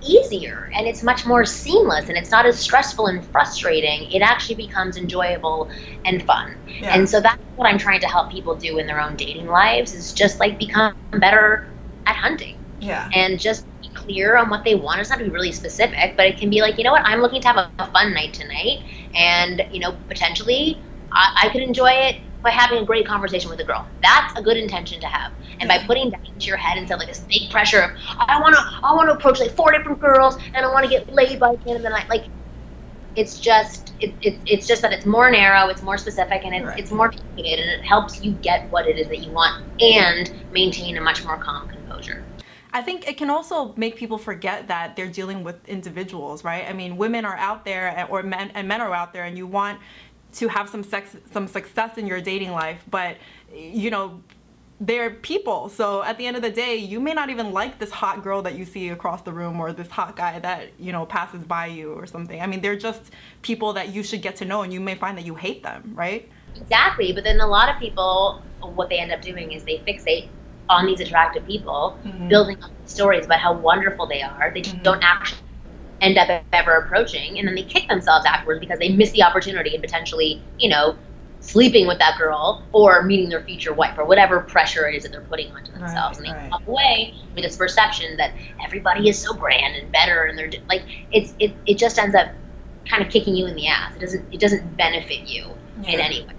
easier 0.06 0.70
and 0.76 0.88
it's 0.88 1.04
much 1.04 1.26
more 1.26 1.46
seamless 1.46 2.10
and 2.10 2.18
it's 2.18 2.32
not 2.32 2.46
as 2.46 2.60
stressful 2.60 3.08
and 3.08 3.26
frustrating. 3.26 4.12
It 4.12 4.22
actually 4.22 4.56
becomes 4.56 4.98
enjoyable 4.98 5.70
and 6.06 6.24
fun. 6.24 6.56
Yeah. 6.68 6.96
And 6.96 7.10
so 7.10 7.22
that's 7.22 7.42
what 7.56 7.68
I'm 7.68 7.78
trying 7.78 8.02
to 8.02 8.08
help 8.08 8.32
people 8.32 8.56
do 8.56 8.78
in 8.78 8.88
their 8.88 9.00
own 9.00 9.16
dating 9.16 9.48
lives 9.48 9.94
is 9.94 10.14
just 10.14 10.40
like 10.40 10.60
become 10.60 10.96
better 11.12 11.68
at 12.06 12.16
hunting. 12.16 12.58
Yeah. 12.80 13.10
And 13.14 13.40
just 13.40 13.66
be 13.82 13.90
clear 13.90 14.36
on 14.36 14.50
what 14.50 14.64
they 14.64 14.75
want. 14.75 15.00
It's 15.00 15.10
not 15.10 15.20
to 15.20 15.25
be 15.25 15.32
really 15.32 15.51
specific, 15.51 16.18
but 16.18 16.25
it 16.25 16.38
can 16.38 16.50
be 16.50 16.62
like, 16.62 16.77
you 16.77 16.84
know 16.84 16.92
what, 16.92 17.06
I'm 17.06 17.22
looking 17.22 17.42
to 17.42 17.48
have 17.48 17.58
a, 17.58 17.72
a 17.80 17.92
fun 17.92 18.13
night 18.13 18.34
tonight 18.34 18.84
and, 19.16 19.66
you 19.72 19.80
know, 19.80 19.96
potentially 20.08 20.82
I, 21.12 21.44
I 21.44 21.50
could 21.50 21.62
enjoy 21.62 21.92
it 21.92 22.18
by 22.44 22.52
having 22.52 22.80
a 22.80 22.86
great 22.86 23.08
conversation 23.08 23.50
with 23.50 23.60
a 23.62 23.64
girl. 23.64 23.88
That's 24.02 24.38
a 24.38 24.42
good 24.44 24.58
intention 24.58 25.00
to 25.02 25.08
have. 25.08 25.32
And 25.60 25.70
by 25.70 25.80
putting 25.88 26.12
that 26.12 26.28
into 26.28 26.48
your 26.48 26.58
head 26.58 26.78
instead 26.78 26.96
of 26.96 27.00
like 27.00 27.08
this 27.08 27.22
big 27.22 27.50
pressure 27.50 27.82
of 27.82 27.92
I 28.20 28.40
wanna 28.40 28.58
I 28.84 28.94
wanna 28.94 29.14
approach 29.14 29.40
like 29.40 29.52
four 29.52 29.72
different 29.72 30.00
girls 30.00 30.38
and 30.54 30.66
I 30.66 30.72
wanna 30.72 30.90
get 30.90 31.12
laid 31.12 31.40
by 31.40 31.56
the 31.56 31.70
end 31.70 31.78
of 31.78 31.84
the 31.84 31.90
night. 31.90 32.10
Like 32.10 32.26
it's 33.16 33.40
just 33.40 33.94
it, 34.00 34.14
it, 34.22 34.40
it's 34.46 34.68
just 34.68 34.82
that 34.82 34.92
it's 34.92 35.06
more 35.06 35.30
narrow, 35.32 35.70
it's 35.70 35.82
more 35.82 35.98
specific, 35.98 36.44
and 36.44 36.54
it's, 36.54 36.66
right. 36.66 36.80
it's 36.80 36.92
more 36.92 37.10
targeted, 37.10 37.60
and 37.60 37.70
it 37.70 37.86
helps 37.86 38.24
you 38.24 38.32
get 38.34 38.70
what 38.72 38.88
it 38.88 38.98
is 38.98 39.08
that 39.08 39.20
you 39.20 39.32
want 39.32 39.64
and 39.82 40.34
maintain 40.52 40.98
a 40.98 41.02
much 41.02 41.24
more 41.24 41.38
calm 41.38 41.70
composure. 41.70 42.24
I 42.74 42.82
think 42.82 43.08
it 43.08 43.18
can 43.18 43.30
also 43.30 43.74
make 43.78 43.96
people 43.96 44.18
forget 44.18 44.68
that 44.68 44.96
they're 44.96 45.08
dealing 45.08 45.44
with 45.44 45.68
individuals, 45.70 46.44
right? 46.44 46.66
I 46.68 46.74
mean, 46.74 46.98
women 46.98 47.24
are 47.24 47.38
out 47.38 47.66
there, 47.66 47.96
eh, 47.96 48.06
or 48.10 48.24
men 48.24 48.52
and 48.56 48.68
men 48.68 48.82
are 48.82 48.94
out 48.94 49.14
there, 49.14 49.24
and 49.24 49.38
you 49.38 49.46
want 49.46 49.80
to 50.34 50.48
have 50.48 50.70
some 50.70 50.84
sex 50.84 51.16
some 51.32 51.48
success 51.48 51.98
in 51.98 52.08
your 52.08 52.22
dating 52.22 52.52
life 52.52 52.84
but 52.90 53.18
you 53.56 53.90
know 53.90 54.22
they're 54.80 55.12
people 55.12 55.70
so 55.70 56.04
at 56.04 56.18
the 56.18 56.25
end 56.25 56.36
of 56.36 56.42
the 56.42 56.50
day 56.50 56.75
you 56.75 57.00
may 57.00 57.13
not 57.13 57.30
even 57.30 57.52
like 57.52 57.80
this 57.80 57.92
hot 57.92 58.24
girl 58.24 58.42
that 58.42 58.56
you 58.56 58.66
see 58.66 58.90
across 58.90 59.22
the 59.22 59.32
room 59.32 59.60
or 59.60 59.72
this 59.72 59.90
hot 59.90 60.16
guy 60.16 60.40
that 60.40 60.70
you 60.80 60.92
know 60.92 61.06
passes 61.06 61.44
by 61.44 61.68
you 61.68 61.94
or 61.94 62.06
something 62.06 62.42
i 62.42 62.48
mean 62.48 62.60
they're 62.62 62.75
just 62.75 63.12
people 63.42 63.74
that 63.74 63.94
you 63.94 64.04
should 64.04 64.22
get 64.22 64.36
to 64.36 64.46
know 64.46 64.63
and 64.63 64.74
you 64.74 64.80
may 64.80 64.96
find 64.96 65.18
that 65.18 65.25
you 65.25 65.36
hate 65.36 65.63
them 65.63 65.94
right 65.96 66.30
exactly 66.56 67.13
but 67.13 67.24
then 67.24 67.40
a 67.40 67.48
lot 67.48 67.70
of 67.70 67.80
people 67.80 68.42
what 68.62 68.90
they 68.90 68.98
end 68.98 69.12
up 69.12 69.22
doing 69.22 69.52
is 69.52 69.63
they 69.63 69.78
fixate 69.88 70.28
on 70.70 70.86
these 70.86 71.00
attractive 71.00 71.46
people 71.46 71.98
mm-hmm. 72.04 72.28
building 72.28 72.58
stories 72.86 73.25
about 73.25 73.40
how 73.40 73.54
wonderful 73.54 74.08
they 74.08 74.22
are 74.22 74.52
they 74.54 74.62
mm-hmm. 74.62 74.82
don't 74.82 75.04
actually 75.04 75.40
end 76.02 76.18
up 76.18 76.44
ever 76.52 76.74
approaching, 76.78 77.40
and 77.40 77.48
then 77.48 77.56
they 77.56 77.64
kick 77.64 77.88
themselves 77.88 78.26
afterwards 78.26 78.60
because 78.60 78.80
they 78.80 78.90
miss 78.90 79.12
the 79.12 79.24
opportunity 79.24 79.74
and 79.74 79.82
potentially, 79.82 80.42
you 80.60 80.70
know, 80.70 80.98
sleeping 81.40 81.88
with 81.88 82.00
that 82.00 82.18
girl 82.18 82.64
or 82.72 83.04
meeting 83.04 83.30
their 83.30 83.44
future 83.44 83.74
wife 83.74 83.98
or 83.98 84.06
whatever 84.06 84.40
pressure 84.40 84.88
it 84.88 84.96
is 84.96 85.04
that 85.04 85.12
they're 85.12 85.22
putting 85.22 85.52
onto 85.52 85.72
themselves, 85.74 86.20
right, 86.20 86.30
and 86.30 86.38
they 86.38 86.42
right. 86.42 86.52
walk 86.52 86.68
away 86.68 87.14
with 87.36 87.44
this 87.44 87.58
perception 87.58 88.16
that 88.18 88.34
everybody 88.64 89.10
is 89.10 89.20
so 89.20 89.34
grand 89.34 89.76
and 89.76 89.92
better, 89.92 90.24
and 90.24 90.38
they're 90.38 90.52
like, 90.70 90.84
it's 91.12 91.34
it 91.40 91.54
it 91.66 91.78
just 91.78 91.98
ends 92.00 92.16
up 92.16 92.30
kind 92.90 93.04
of 93.04 93.12
kicking 93.12 93.36
you 93.36 93.46
in 93.46 93.56
the 93.56 93.68
ass. 93.68 93.96
It 93.96 94.00
doesn't 94.00 94.34
it 94.34 94.40
doesn't 94.40 94.78
benefit 94.78 95.28
you 95.28 95.46
yeah. 95.82 95.92
in 95.92 96.00
any 96.00 96.22
way. 96.22 96.34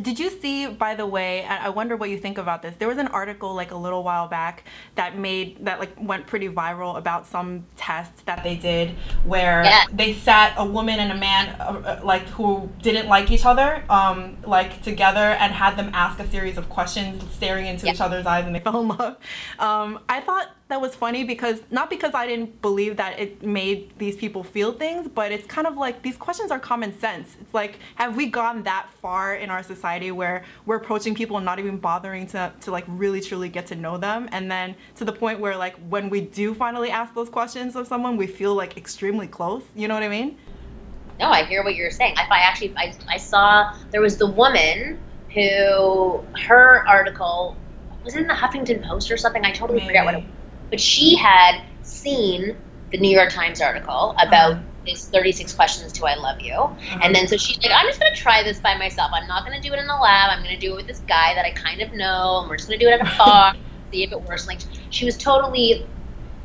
Did 0.00 0.18
you 0.18 0.30
see, 0.30 0.66
by 0.66 0.94
the 0.94 1.06
way, 1.06 1.44
I 1.44 1.70
wonder 1.70 1.96
what 1.96 2.10
you 2.10 2.18
think 2.18 2.36
about 2.36 2.60
this. 2.60 2.76
There 2.76 2.88
was 2.88 2.98
an 2.98 3.08
article 3.08 3.54
like 3.54 3.70
a 3.70 3.76
little 3.76 4.02
while 4.02 4.28
back 4.28 4.64
that 4.94 5.16
made 5.16 5.64
that 5.64 5.80
like 5.80 5.92
went 5.98 6.26
pretty 6.26 6.48
viral 6.48 6.98
about 6.98 7.26
some 7.26 7.64
tests 7.76 8.22
that 8.22 8.44
they 8.44 8.56
did 8.56 8.90
where 9.24 9.64
yeah. 9.64 9.84
they 9.92 10.12
sat 10.12 10.54
a 10.58 10.64
woman 10.64 11.00
and 11.00 11.12
a 11.12 11.16
man 11.16 11.58
uh, 11.60 11.64
uh, 11.64 12.00
like 12.04 12.26
who 12.28 12.68
didn't 12.82 13.08
like 13.08 13.30
each 13.30 13.46
other 13.46 13.82
um, 13.88 14.36
like 14.44 14.82
together 14.82 15.18
and 15.18 15.52
had 15.52 15.76
them 15.76 15.90
ask 15.94 16.18
a 16.20 16.28
series 16.28 16.58
of 16.58 16.68
questions 16.68 17.22
staring 17.34 17.66
into 17.66 17.86
yeah. 17.86 17.92
each 17.92 18.00
other's 18.00 18.26
eyes 18.26 18.44
and 18.44 18.54
they 18.54 18.60
fell 18.66 18.80
in 18.80 18.88
love. 18.88 19.16
Um, 19.58 20.00
I 20.08 20.20
thought 20.20 20.50
that 20.68 20.80
was 20.80 20.96
funny 20.96 21.22
because 21.22 21.62
not 21.70 21.88
because 21.88 22.12
I 22.12 22.26
didn't 22.26 22.60
believe 22.60 22.96
that 22.96 23.18
it 23.20 23.42
made 23.42 23.96
these 23.98 24.16
people 24.16 24.42
feel 24.42 24.72
things, 24.72 25.08
but 25.08 25.30
it's 25.30 25.46
kind 25.46 25.66
of 25.66 25.76
like 25.76 26.02
these 26.02 26.16
questions 26.16 26.50
are 26.50 26.58
common 26.58 26.98
sense. 26.98 27.36
It's 27.40 27.54
like, 27.54 27.78
have 27.94 28.16
we 28.16 28.26
gone 28.26 28.64
that 28.64 28.88
far 29.00 29.36
in 29.36 29.48
our 29.48 29.62
society 29.62 29.85
where 30.12 30.44
we're 30.64 30.76
approaching 30.76 31.14
people 31.14 31.36
and 31.36 31.44
not 31.44 31.58
even 31.58 31.78
bothering 31.78 32.26
to, 32.28 32.52
to 32.62 32.70
like 32.70 32.84
really 32.88 33.20
truly 33.20 33.48
get 33.48 33.66
to 33.68 33.74
know 33.74 33.98
them? 33.98 34.28
And 34.32 34.50
then 34.50 34.74
to 34.96 35.04
the 35.04 35.12
point 35.12 35.40
where 35.40 35.56
like 35.56 35.76
when 35.88 36.10
we 36.10 36.20
do 36.20 36.54
finally 36.54 36.90
ask 36.90 37.14
those 37.14 37.28
questions 37.28 37.76
of 37.76 37.86
someone, 37.86 38.16
we 38.16 38.26
feel 38.26 38.54
like 38.54 38.76
extremely 38.76 39.26
close. 39.26 39.62
You 39.74 39.88
know 39.88 39.94
what 39.94 40.02
I 40.02 40.08
mean? 40.08 40.38
No, 41.18 41.30
I 41.30 41.44
hear 41.44 41.64
what 41.64 41.74
you're 41.74 41.90
saying. 41.90 42.14
If 42.18 42.30
I 42.30 42.40
actually, 42.40 42.74
I, 42.76 42.94
I 43.08 43.16
saw 43.16 43.74
there 43.90 44.00
was 44.02 44.18
the 44.18 44.26
woman 44.26 44.98
who 45.32 46.22
her 46.38 46.86
article 46.86 47.56
was 48.04 48.14
in 48.14 48.26
the 48.26 48.34
Huffington 48.34 48.86
Post 48.86 49.10
or 49.10 49.16
something. 49.16 49.44
I 49.44 49.52
totally 49.52 49.78
Maybe. 49.78 49.88
forget 49.88 50.04
what 50.04 50.14
it 50.14 50.18
was 50.18 50.26
but 50.70 50.80
she 50.80 51.16
had 51.16 51.62
seen 51.82 52.56
the 52.90 52.98
New 52.98 53.14
York 53.14 53.30
Times 53.30 53.60
article 53.60 54.14
about 54.20 54.52
uh-huh. 54.52 54.62
These 54.86 55.06
36 55.08 55.52
questions 55.54 55.92
to 55.92 56.06
I 56.06 56.14
love 56.14 56.40
you. 56.40 56.54
Uh-huh. 56.54 57.00
And 57.02 57.14
then 57.14 57.28
so 57.28 57.36
she's 57.36 57.62
like, 57.62 57.72
I'm 57.74 57.86
just 57.86 58.00
going 58.00 58.12
to 58.12 58.18
try 58.18 58.42
this 58.42 58.60
by 58.60 58.76
myself. 58.78 59.10
I'm 59.12 59.26
not 59.26 59.44
going 59.44 59.60
to 59.60 59.68
do 59.68 59.74
it 59.74 59.78
in 59.78 59.86
the 59.86 59.94
lab. 59.94 60.30
I'm 60.30 60.42
going 60.42 60.54
to 60.54 60.60
do 60.60 60.72
it 60.72 60.76
with 60.76 60.86
this 60.86 61.00
guy 61.00 61.34
that 61.34 61.44
I 61.44 61.50
kind 61.50 61.82
of 61.82 61.92
know. 61.92 62.40
And 62.40 62.48
we're 62.48 62.56
just 62.56 62.68
going 62.68 62.78
to 62.78 62.84
do 62.84 62.90
it 62.90 63.00
at 63.00 63.14
a 63.14 63.18
bar, 63.18 63.54
see 63.92 64.04
if 64.04 64.12
it 64.12 64.22
works. 64.22 64.46
Like 64.46 64.60
she 64.90 65.04
was 65.04 65.16
totally 65.16 65.86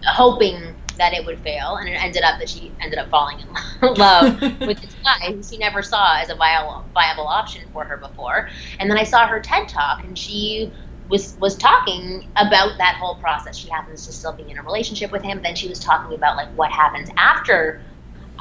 hoping 0.06 0.76
that 0.98 1.14
it 1.14 1.26
would 1.26 1.40
fail. 1.40 1.78
And 1.78 1.88
it 1.88 1.94
ended 1.94 2.24
up 2.24 2.40
that 2.40 2.50
she 2.50 2.72
ended 2.82 3.00
up 3.00 3.10
falling 3.10 3.40
in 3.40 3.94
love 3.96 4.42
with 4.62 4.82
this 4.82 4.96
guy 5.04 5.32
who 5.32 5.44
she 5.44 5.58
never 5.58 5.82
saw 5.82 6.18
as 6.20 6.30
a 6.30 6.36
viable, 6.36 6.86
viable 6.94 7.28
option 7.28 7.68
for 7.72 7.84
her 7.84 7.98
before. 7.98 8.50
And 8.80 8.90
then 8.90 8.98
I 8.98 9.04
saw 9.04 9.28
her 9.28 9.40
TED 9.40 9.70
talk 9.70 10.04
and 10.04 10.18
she 10.18 10.72
was 11.10 11.36
was 11.40 11.56
talking 11.58 12.28
about 12.38 12.78
that 12.78 12.96
whole 12.96 13.16
process. 13.16 13.58
She 13.58 13.70
happens 13.70 14.06
to 14.08 14.14
still 14.14 14.32
be 14.34 14.50
in 14.50 14.58
a 14.58 14.64
relationship 14.64 15.12
with 15.12 15.22
him. 15.22 15.42
Then 15.44 15.56
she 15.56 15.68
was 15.68 15.80
talking 15.80 16.16
about 16.16 16.38
like 16.38 16.50
what 16.56 16.72
happens 16.72 17.10
after 17.18 17.82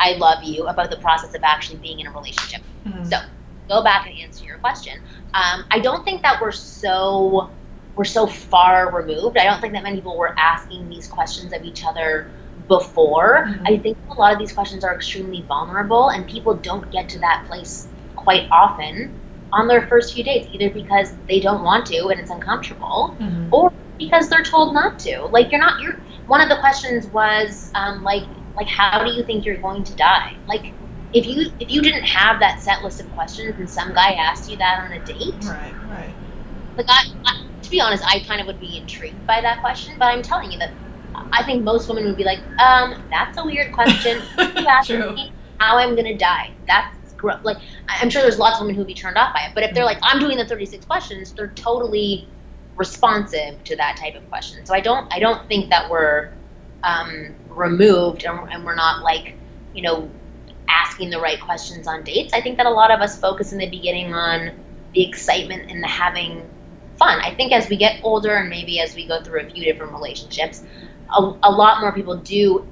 I 0.01 0.15
love 0.15 0.43
you, 0.43 0.67
about 0.67 0.91
the 0.91 0.97
process 0.97 1.35
of 1.35 1.43
actually 1.45 1.79
being 1.79 2.01
in 2.01 2.07
a 2.07 2.11
relationship. 2.11 2.63
Mm-hmm. 2.87 3.05
So 3.05 3.19
go 3.69 3.85
back 3.85 4.09
and 4.09 4.19
answer 4.19 4.45
your 4.45 4.59
question. 4.59 4.99
Um, 5.35 5.65
I 5.71 5.79
don't 5.79 6.05
think 6.05 6.23
that 6.23 6.41
we're 6.41 6.53
so 6.53 7.51
we're 7.97 8.05
so 8.05 8.27
far 8.27 8.91
removed. 8.91 9.37
I 9.37 9.45
don't 9.45 9.61
think 9.61 9.75
that 9.75 9.83
many 9.83 9.97
people 9.97 10.17
were 10.17 10.35
asking 10.39 10.89
these 10.89 11.07
questions 11.07 11.53
of 11.53 11.65
each 11.65 11.85
other 11.85 12.31
before. 12.67 13.47
Mm-hmm. 13.47 13.67
I 13.67 13.79
think 13.79 13.99
a 14.09 14.15
lot 14.15 14.33
of 14.33 14.39
these 14.39 14.53
questions 14.53 14.85
are 14.85 14.95
extremely 14.95 15.43
vulnerable, 15.43 16.09
and 16.09 16.27
people 16.27 16.55
don't 16.55 16.91
get 16.91 17.09
to 17.11 17.19
that 17.19 17.45
place 17.47 17.89
quite 18.17 18.49
often 18.51 19.13
on 19.53 19.69
their 19.69 19.87
first 19.89 20.15
few 20.15 20.25
dates, 20.25 20.49
either 20.53 20.71
because 20.71 21.13
they 21.29 21.41
don't 21.41 21.63
want 21.63 21.85
to 21.87 22.09
and 22.09 22.19
it's 22.19 22.31
uncomfortable, 22.31 23.17
mm-hmm. 23.19 23.53
or 23.53 23.73
because 23.99 24.29
they're 24.31 24.45
told 24.45 24.73
not 24.73 24.99
to. 25.01 25.27
Like 25.27 25.51
you're 25.51 25.61
not. 25.61 25.81
You're 25.83 26.01
one 26.27 26.41
of 26.41 26.49
the 26.49 26.59
questions 26.59 27.07
was 27.09 27.71
um, 27.75 28.03
like 28.03 28.25
like 28.57 28.69
how 28.69 29.05
do 29.05 29.13
you 29.13 29.25
think 29.25 29.45
you're 29.45 29.61
going 29.61 29.85
to 29.85 29.95
die? 29.95 30.33
Like 30.49 30.75
if 31.13 31.27
you 31.27 31.47
if 31.59 31.71
you 31.71 31.83
didn't 31.83 32.05
have 32.05 32.41
that 32.41 32.61
set 32.61 32.83
list 32.83 33.01
of 33.01 33.11
questions 33.11 33.59
and 33.59 33.69
some 33.69 33.93
guy 33.93 34.13
asked 34.13 34.51
you 34.51 34.57
that 34.59 34.81
on 34.85 34.93
a 34.93 35.05
date, 35.05 35.45
right, 35.45 35.75
right. 35.89 36.15
Like 36.77 36.87
I, 36.89 37.03
I 37.25 37.33
to 37.63 37.71
be 37.71 37.81
honest, 37.81 38.05
I 38.07 38.21
kind 38.21 38.41
of 38.41 38.47
would 38.47 38.61
be 38.61 38.79
intrigued 38.79 39.27
by 39.27 39.41
that 39.41 39.61
question, 39.61 39.95
but 39.99 40.07
I'm 40.07 40.23
telling 40.23 40.51
you 40.51 40.59
that 40.59 40.73
I 41.33 41.45
think 41.45 41.63
most 41.63 41.89
women 41.89 42.05
would 42.05 42.17
be 42.17 42.25
like, 42.25 42.41
um, 42.59 42.95
that's 43.11 43.39
a 43.39 43.45
weird 43.45 43.73
question. 43.73 44.23
You 44.61 44.67
asked 44.67 44.91
me 44.91 45.33
how 45.59 45.79
I'm 45.79 45.97
gonna 45.97 46.17
die. 46.17 46.51
That's 46.67 47.13
gross. 47.15 47.39
like 47.45 47.59
I'm 47.89 48.11
sure 48.11 48.23
there's 48.23 48.39
lots 48.39 48.59
of 48.59 48.63
women 48.63 48.75
who'd 48.75 48.87
be 48.87 48.95
turned 48.95 49.17
off 49.17 49.35
by 49.35 49.41
it. 49.43 49.53
But 49.55 49.65
if 49.65 49.75
they're 49.75 49.85
like, 49.85 49.99
I'm 50.03 50.19
doing 50.19 50.37
the 50.37 50.45
36 50.45 50.85
questions, 50.87 51.33
they're 51.33 51.49
totally 51.49 52.29
responsive 52.77 53.63
to 53.65 53.77
that 53.77 53.97
type 53.97 54.15
of 54.15 54.29
question. 54.31 54.65
So 54.65 54.75
I 54.75 54.81
don't 54.81 55.07
I 55.13 55.19
don't 55.19 55.47
think 55.49 55.71
that 55.71 55.91
we're 55.91 56.33
um, 56.83 57.37
removed 57.51 58.25
and, 58.25 58.51
and 58.51 58.65
we're 58.65 58.75
not 58.75 59.03
like 59.03 59.35
you 59.75 59.83
know 59.83 60.11
asking 60.69 61.11
the 61.11 61.21
right 61.21 61.41
questions 61.41 61.87
on 61.87 62.03
dates. 62.05 62.33
I 62.33 62.41
think 62.41 62.57
that 62.59 62.67
a 62.67 62.71
lot 62.71 62.91
of 62.91 63.01
us 63.01 63.19
focus 63.19 63.53
in 63.53 63.59
the 63.59 63.69
beginning 63.69 64.15
on 64.15 64.53
the 64.95 65.07
excitement 65.07 65.71
and 65.71 65.83
the 65.83 65.89
having 65.89 66.49
fun. 66.97 67.21
I 67.21 67.35
think 67.35 67.53
as 67.53 67.69
we 67.69 67.77
get 67.77 68.01
older 68.03 68.35
and 68.37 68.49
maybe 68.49 68.81
as 68.81 68.95
we 68.95 69.07
go 69.07 69.23
through 69.23 69.41
a 69.41 69.51
few 69.51 69.65
different 69.65 69.93
relationships, 69.93 70.63
a, 71.17 71.21
a 71.43 71.51
lot 71.51 71.81
more 71.81 71.93
people 71.93 72.17
do 72.17 72.67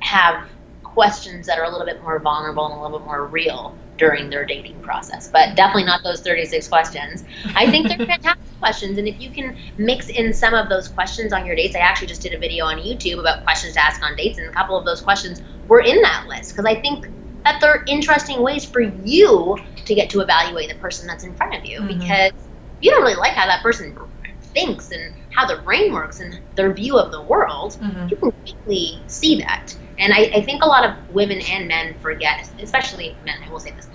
have 0.00 0.48
questions 0.82 1.46
that 1.46 1.58
are 1.58 1.64
a 1.64 1.70
little 1.70 1.86
bit 1.86 2.02
more 2.02 2.18
vulnerable 2.18 2.66
and 2.66 2.74
a 2.74 2.82
little 2.82 2.98
bit 2.98 3.06
more 3.06 3.26
real 3.26 3.76
during 3.96 4.30
their 4.30 4.44
dating 4.44 4.80
process, 4.80 5.28
but 5.28 5.56
definitely 5.56 5.84
not 5.84 6.02
those 6.02 6.20
36 6.20 6.68
questions. 6.68 7.24
I 7.54 7.70
think 7.70 7.88
they're 7.88 8.06
fantastic 8.06 8.58
questions, 8.58 8.98
and 8.98 9.08
if 9.08 9.20
you 9.20 9.30
can 9.30 9.56
mix 9.78 10.08
in 10.08 10.32
some 10.32 10.54
of 10.54 10.68
those 10.68 10.88
questions 10.88 11.32
on 11.32 11.46
your 11.46 11.56
dates, 11.56 11.74
I 11.74 11.80
actually 11.80 12.08
just 12.08 12.22
did 12.22 12.34
a 12.34 12.38
video 12.38 12.66
on 12.66 12.78
YouTube 12.78 13.18
about 13.18 13.44
questions 13.44 13.74
to 13.74 13.84
ask 13.84 14.02
on 14.02 14.16
dates, 14.16 14.38
and 14.38 14.48
a 14.48 14.52
couple 14.52 14.76
of 14.76 14.84
those 14.84 15.00
questions 15.00 15.42
were 15.68 15.80
in 15.80 16.00
that 16.02 16.26
list 16.26 16.52
because 16.52 16.64
I 16.64 16.80
think 16.80 17.08
that 17.44 17.60
they're 17.60 17.84
interesting 17.86 18.42
ways 18.42 18.64
for 18.64 18.80
you 18.80 19.56
to 19.84 19.94
get 19.94 20.10
to 20.10 20.20
evaluate 20.20 20.68
the 20.68 20.74
person 20.76 21.06
that's 21.06 21.24
in 21.24 21.34
front 21.34 21.54
of 21.54 21.64
you 21.64 21.78
mm-hmm. 21.78 21.98
because 21.98 22.32
you 22.80 22.90
don't 22.90 23.02
really 23.02 23.14
like 23.14 23.32
how 23.32 23.46
that 23.46 23.62
person 23.62 23.96
thinks 24.40 24.90
and 24.90 25.14
how 25.30 25.46
their 25.46 25.60
brain 25.60 25.92
works 25.92 26.20
and 26.20 26.40
their 26.56 26.72
view 26.72 26.98
of 26.98 27.12
the 27.12 27.22
world, 27.22 27.72
mm-hmm. 27.80 28.08
you 28.08 28.16
can 28.16 28.32
quickly 28.32 29.00
see 29.06 29.40
that. 29.40 29.76
And 29.98 30.12
I, 30.12 30.30
I 30.34 30.42
think 30.42 30.62
a 30.62 30.66
lot 30.66 30.84
of 30.84 31.14
women 31.14 31.40
and 31.40 31.68
men 31.68 31.94
forget, 32.00 32.48
especially 32.60 33.16
men, 33.24 33.36
I 33.44 33.50
will 33.50 33.60
say 33.60 33.70
this, 33.72 33.88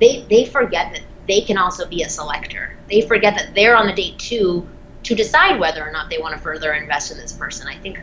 they, 0.00 0.26
they 0.28 0.44
forget 0.46 0.92
that 0.92 1.02
they 1.28 1.40
can 1.42 1.58
also 1.58 1.86
be 1.86 2.02
a 2.02 2.08
selector. 2.08 2.76
They 2.88 3.02
forget 3.02 3.36
that 3.36 3.54
they're 3.54 3.76
on 3.76 3.86
the 3.86 3.92
date 3.92 4.18
too 4.18 4.68
to 5.04 5.14
decide 5.14 5.60
whether 5.60 5.86
or 5.86 5.92
not 5.92 6.10
they 6.10 6.18
want 6.18 6.34
to 6.34 6.40
further 6.40 6.72
invest 6.72 7.10
in 7.10 7.18
this 7.18 7.32
person. 7.32 7.68
I 7.68 7.78
think 7.78 8.00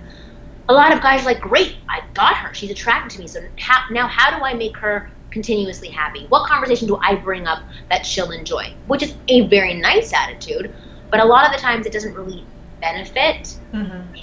a 0.69 0.73
lot 0.73 0.93
of 0.93 1.01
guys 1.01 1.23
are 1.23 1.25
like, 1.25 1.41
great, 1.41 1.77
I 1.89 2.01
got 2.13 2.35
her. 2.37 2.53
She's 2.53 2.71
attracted 2.71 3.15
to 3.15 3.19
me. 3.19 3.27
So 3.27 3.41
how, 3.59 3.81
now 3.91 4.07
how 4.07 4.37
do 4.37 4.43
I 4.43 4.53
make 4.53 4.77
her 4.77 5.09
continuously 5.31 5.89
happy? 5.89 6.25
What 6.27 6.47
conversation 6.47 6.87
do 6.87 6.97
I 7.01 7.15
bring 7.15 7.47
up 7.47 7.63
that 7.89 8.05
she'll 8.05 8.31
enjoy? 8.31 8.73
Which 8.87 9.01
is 9.01 9.15
a 9.27 9.47
very 9.47 9.73
nice 9.73 10.13
attitude, 10.13 10.73
but 11.09 11.19
a 11.19 11.25
lot 11.25 11.45
of 11.45 11.51
the 11.51 11.57
times 11.57 11.85
it 11.85 11.93
doesn't 11.93 12.13
really 12.13 12.45
benefit 12.79 13.57
mm-hmm. 13.73 14.13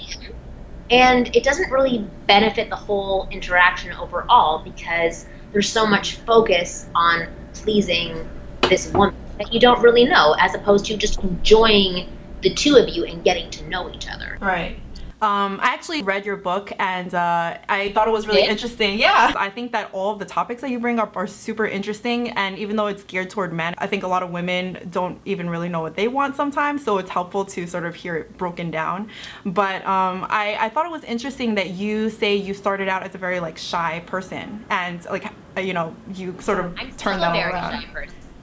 And 0.89 1.33
it 1.35 1.43
doesn't 1.43 1.71
really 1.71 2.07
benefit 2.27 2.69
the 2.69 2.75
whole 2.75 3.27
interaction 3.31 3.93
overall 3.93 4.63
because 4.63 5.25
there's 5.51 5.71
so 5.71 5.85
much 5.85 6.15
focus 6.15 6.87
on 6.95 7.27
pleasing 7.53 8.27
this 8.69 8.91
woman 8.93 9.13
that 9.37 9.53
you 9.53 9.59
don't 9.59 9.81
really 9.81 10.05
know, 10.05 10.35
as 10.39 10.55
opposed 10.55 10.85
to 10.85 10.97
just 10.97 11.19
enjoying 11.23 12.07
the 12.41 12.53
two 12.53 12.75
of 12.75 12.89
you 12.89 13.05
and 13.05 13.23
getting 13.23 13.49
to 13.51 13.67
know 13.67 13.91
each 13.91 14.07
other. 14.07 14.37
Right. 14.41 14.79
Um, 15.21 15.59
I 15.61 15.73
actually 15.73 16.01
read 16.01 16.25
your 16.25 16.37
book 16.37 16.71
and 16.79 17.13
uh, 17.13 17.57
I 17.67 17.91
thought 17.91 18.07
it 18.07 18.11
was 18.11 18.25
really 18.25 18.43
interesting. 18.43 18.97
Yeah, 18.97 19.33
I 19.35 19.49
think 19.49 19.73
that 19.73 19.89
all 19.91 20.13
of 20.13 20.19
the 20.19 20.25
topics 20.25 20.61
that 20.61 20.69
you 20.69 20.79
bring 20.79 20.97
up 20.97 21.17
are 21.17 21.27
super 21.27 21.65
interesting. 21.65 22.29
And 22.31 22.57
even 22.57 22.77
though 22.77 22.87
it's 22.87 23.03
geared 23.03 23.29
toward 23.29 23.51
men, 23.51 23.75
I 23.79 23.87
think 23.87 24.03
a 24.03 24.07
lot 24.07 24.23
of 24.23 24.29
women 24.29 24.87
don't 24.89 25.19
even 25.25 25.49
really 25.49 25.67
know 25.67 25.81
what 25.81 25.95
they 25.95 26.07
want 26.07 26.37
sometimes. 26.37 26.85
So 26.85 26.99
it's 26.99 27.09
helpful 27.09 27.43
to 27.45 27.67
sort 27.67 27.85
of 27.85 27.95
hear 27.95 28.15
it 28.15 28.37
broken 28.37 28.71
down. 28.71 29.09
But 29.45 29.85
um, 29.85 30.25
I, 30.29 30.57
I 30.57 30.69
thought 30.69 30.85
it 30.85 30.91
was 30.91 31.03
interesting 31.03 31.55
that 31.55 31.71
you 31.71 32.09
say 32.09 32.35
you 32.35 32.53
started 32.53 32.87
out 32.87 33.03
as 33.03 33.13
a 33.13 33.17
very 33.17 33.41
like 33.41 33.57
shy 33.57 34.01
person 34.05 34.63
and 34.69 35.03
like, 35.05 35.25
uh, 35.57 35.59
you 35.59 35.73
know, 35.73 35.93
you 36.13 36.33
sort 36.39 36.63
of 36.63 36.77
I'm 36.77 36.91
turned 36.93 37.21
that 37.21 37.35
around. 37.35 37.85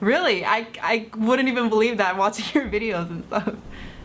Really? 0.01 0.45
I, 0.45 0.67
I 0.83 1.09
wouldn't 1.17 1.49
even 1.49 1.71
believe 1.71 1.97
that 1.99 2.19
watching 2.19 2.45
your 2.55 2.71
videos 2.71 3.09
and 3.09 3.25
stuff. 3.25 3.55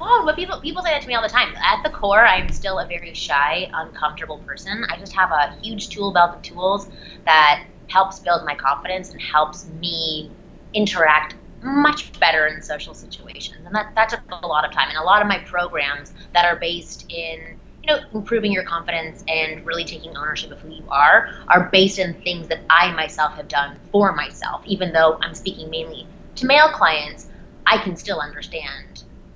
Oh, 0.03 0.23
but 0.25 0.35
people 0.35 0.59
people 0.59 0.81
say 0.81 0.89
that 0.89 1.03
to 1.03 1.07
me 1.07 1.13
all 1.13 1.21
the 1.21 1.29
time. 1.29 1.53
At 1.63 1.83
the 1.83 1.91
core, 1.91 2.25
I'm 2.25 2.49
still 2.49 2.79
a 2.79 2.87
very 2.87 3.13
shy, 3.13 3.69
uncomfortable 3.73 4.39
person. 4.39 4.83
I 4.89 4.97
just 4.97 5.13
have 5.13 5.31
a 5.31 5.55
huge 5.61 5.89
tool 5.89 6.11
belt 6.11 6.35
of 6.35 6.41
tools 6.41 6.89
that 7.25 7.65
helps 7.87 8.19
build 8.19 8.43
my 8.43 8.55
confidence 8.55 9.11
and 9.11 9.21
helps 9.21 9.67
me 9.79 10.31
interact 10.73 11.35
much 11.61 12.19
better 12.19 12.47
in 12.47 12.61
social 12.63 12.95
situations. 12.95 13.65
And 13.65 13.75
that, 13.75 13.93
that 13.93 14.09
took 14.09 14.21
a 14.31 14.47
lot 14.47 14.65
of 14.65 14.71
time. 14.71 14.89
And 14.89 14.97
a 14.97 15.03
lot 15.03 15.21
of 15.21 15.27
my 15.27 15.37
programs 15.39 16.13
that 16.33 16.45
are 16.45 16.55
based 16.55 17.05
in, 17.11 17.59
you 17.83 17.93
know, 17.93 17.99
improving 18.13 18.51
your 18.51 18.63
confidence 18.63 19.23
and 19.27 19.63
really 19.65 19.83
taking 19.83 20.17
ownership 20.17 20.51
of 20.51 20.59
who 20.61 20.69
you 20.69 20.83
are 20.89 21.29
are 21.49 21.69
based 21.71 21.99
in 21.99 22.15
things 22.21 22.47
that 22.47 22.61
I 22.71 22.91
myself 22.93 23.33
have 23.33 23.47
done 23.47 23.77
for 23.91 24.13
myself. 24.13 24.63
Even 24.65 24.93
though 24.93 25.19
I'm 25.21 25.35
speaking 25.35 25.69
mainly 25.69 26.07
to 26.37 26.47
male 26.47 26.69
clients, 26.69 27.27
I 27.67 27.77
can 27.77 27.95
still 27.95 28.19
understand 28.19 28.90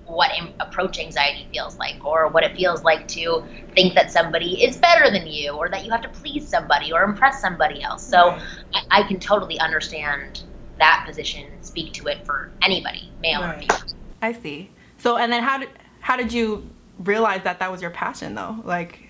what 0.06 0.32
approach 0.60 1.00
anxiety 1.00 1.48
feels 1.52 1.78
like 1.78 2.04
or 2.06 2.28
what 2.28 2.44
it 2.44 2.56
feels 2.56 2.84
like 2.84 3.08
to 3.08 3.44
think 3.74 3.96
that 3.96 4.12
somebody 4.12 4.64
is 4.64 4.78
better 4.78 5.10
than 5.10 5.26
you 5.26 5.52
or 5.52 5.68
that 5.68 5.84
you 5.84 5.92
have 5.92 6.02
to 6.02 6.10
please 6.10 6.48
somebody 6.48 6.94
or 6.94 7.04
impress 7.04 7.42
somebody 7.42 7.82
else 7.82 8.06
so 8.06 8.30
I, 8.74 8.84
I, 8.92 9.04
can 9.08 9.20
totally 9.20 9.60
understand 9.60 10.44
that 10.78 11.04
position 11.08 11.48
speak 11.62 11.94
to 11.94 12.08
it 12.08 12.26
for 12.26 12.52
anybody, 12.62 13.12
male 13.22 13.42
right. 13.42 13.58
or 13.58 13.60
female. 13.60 13.96
I 14.22 14.34
see. 14.34 14.70
So, 14.98 15.18
and 15.18 15.32
then 15.32 15.44
how 15.44 15.60
did 15.60 15.70
how 16.00 16.16
did 16.16 16.32
you 16.32 16.70
realize 17.00 17.44
that 17.44 17.60
that 17.60 17.72
was 17.72 17.82
your 17.82 17.92
passion 17.92 18.36
though? 18.36 18.58
Like, 18.64 19.10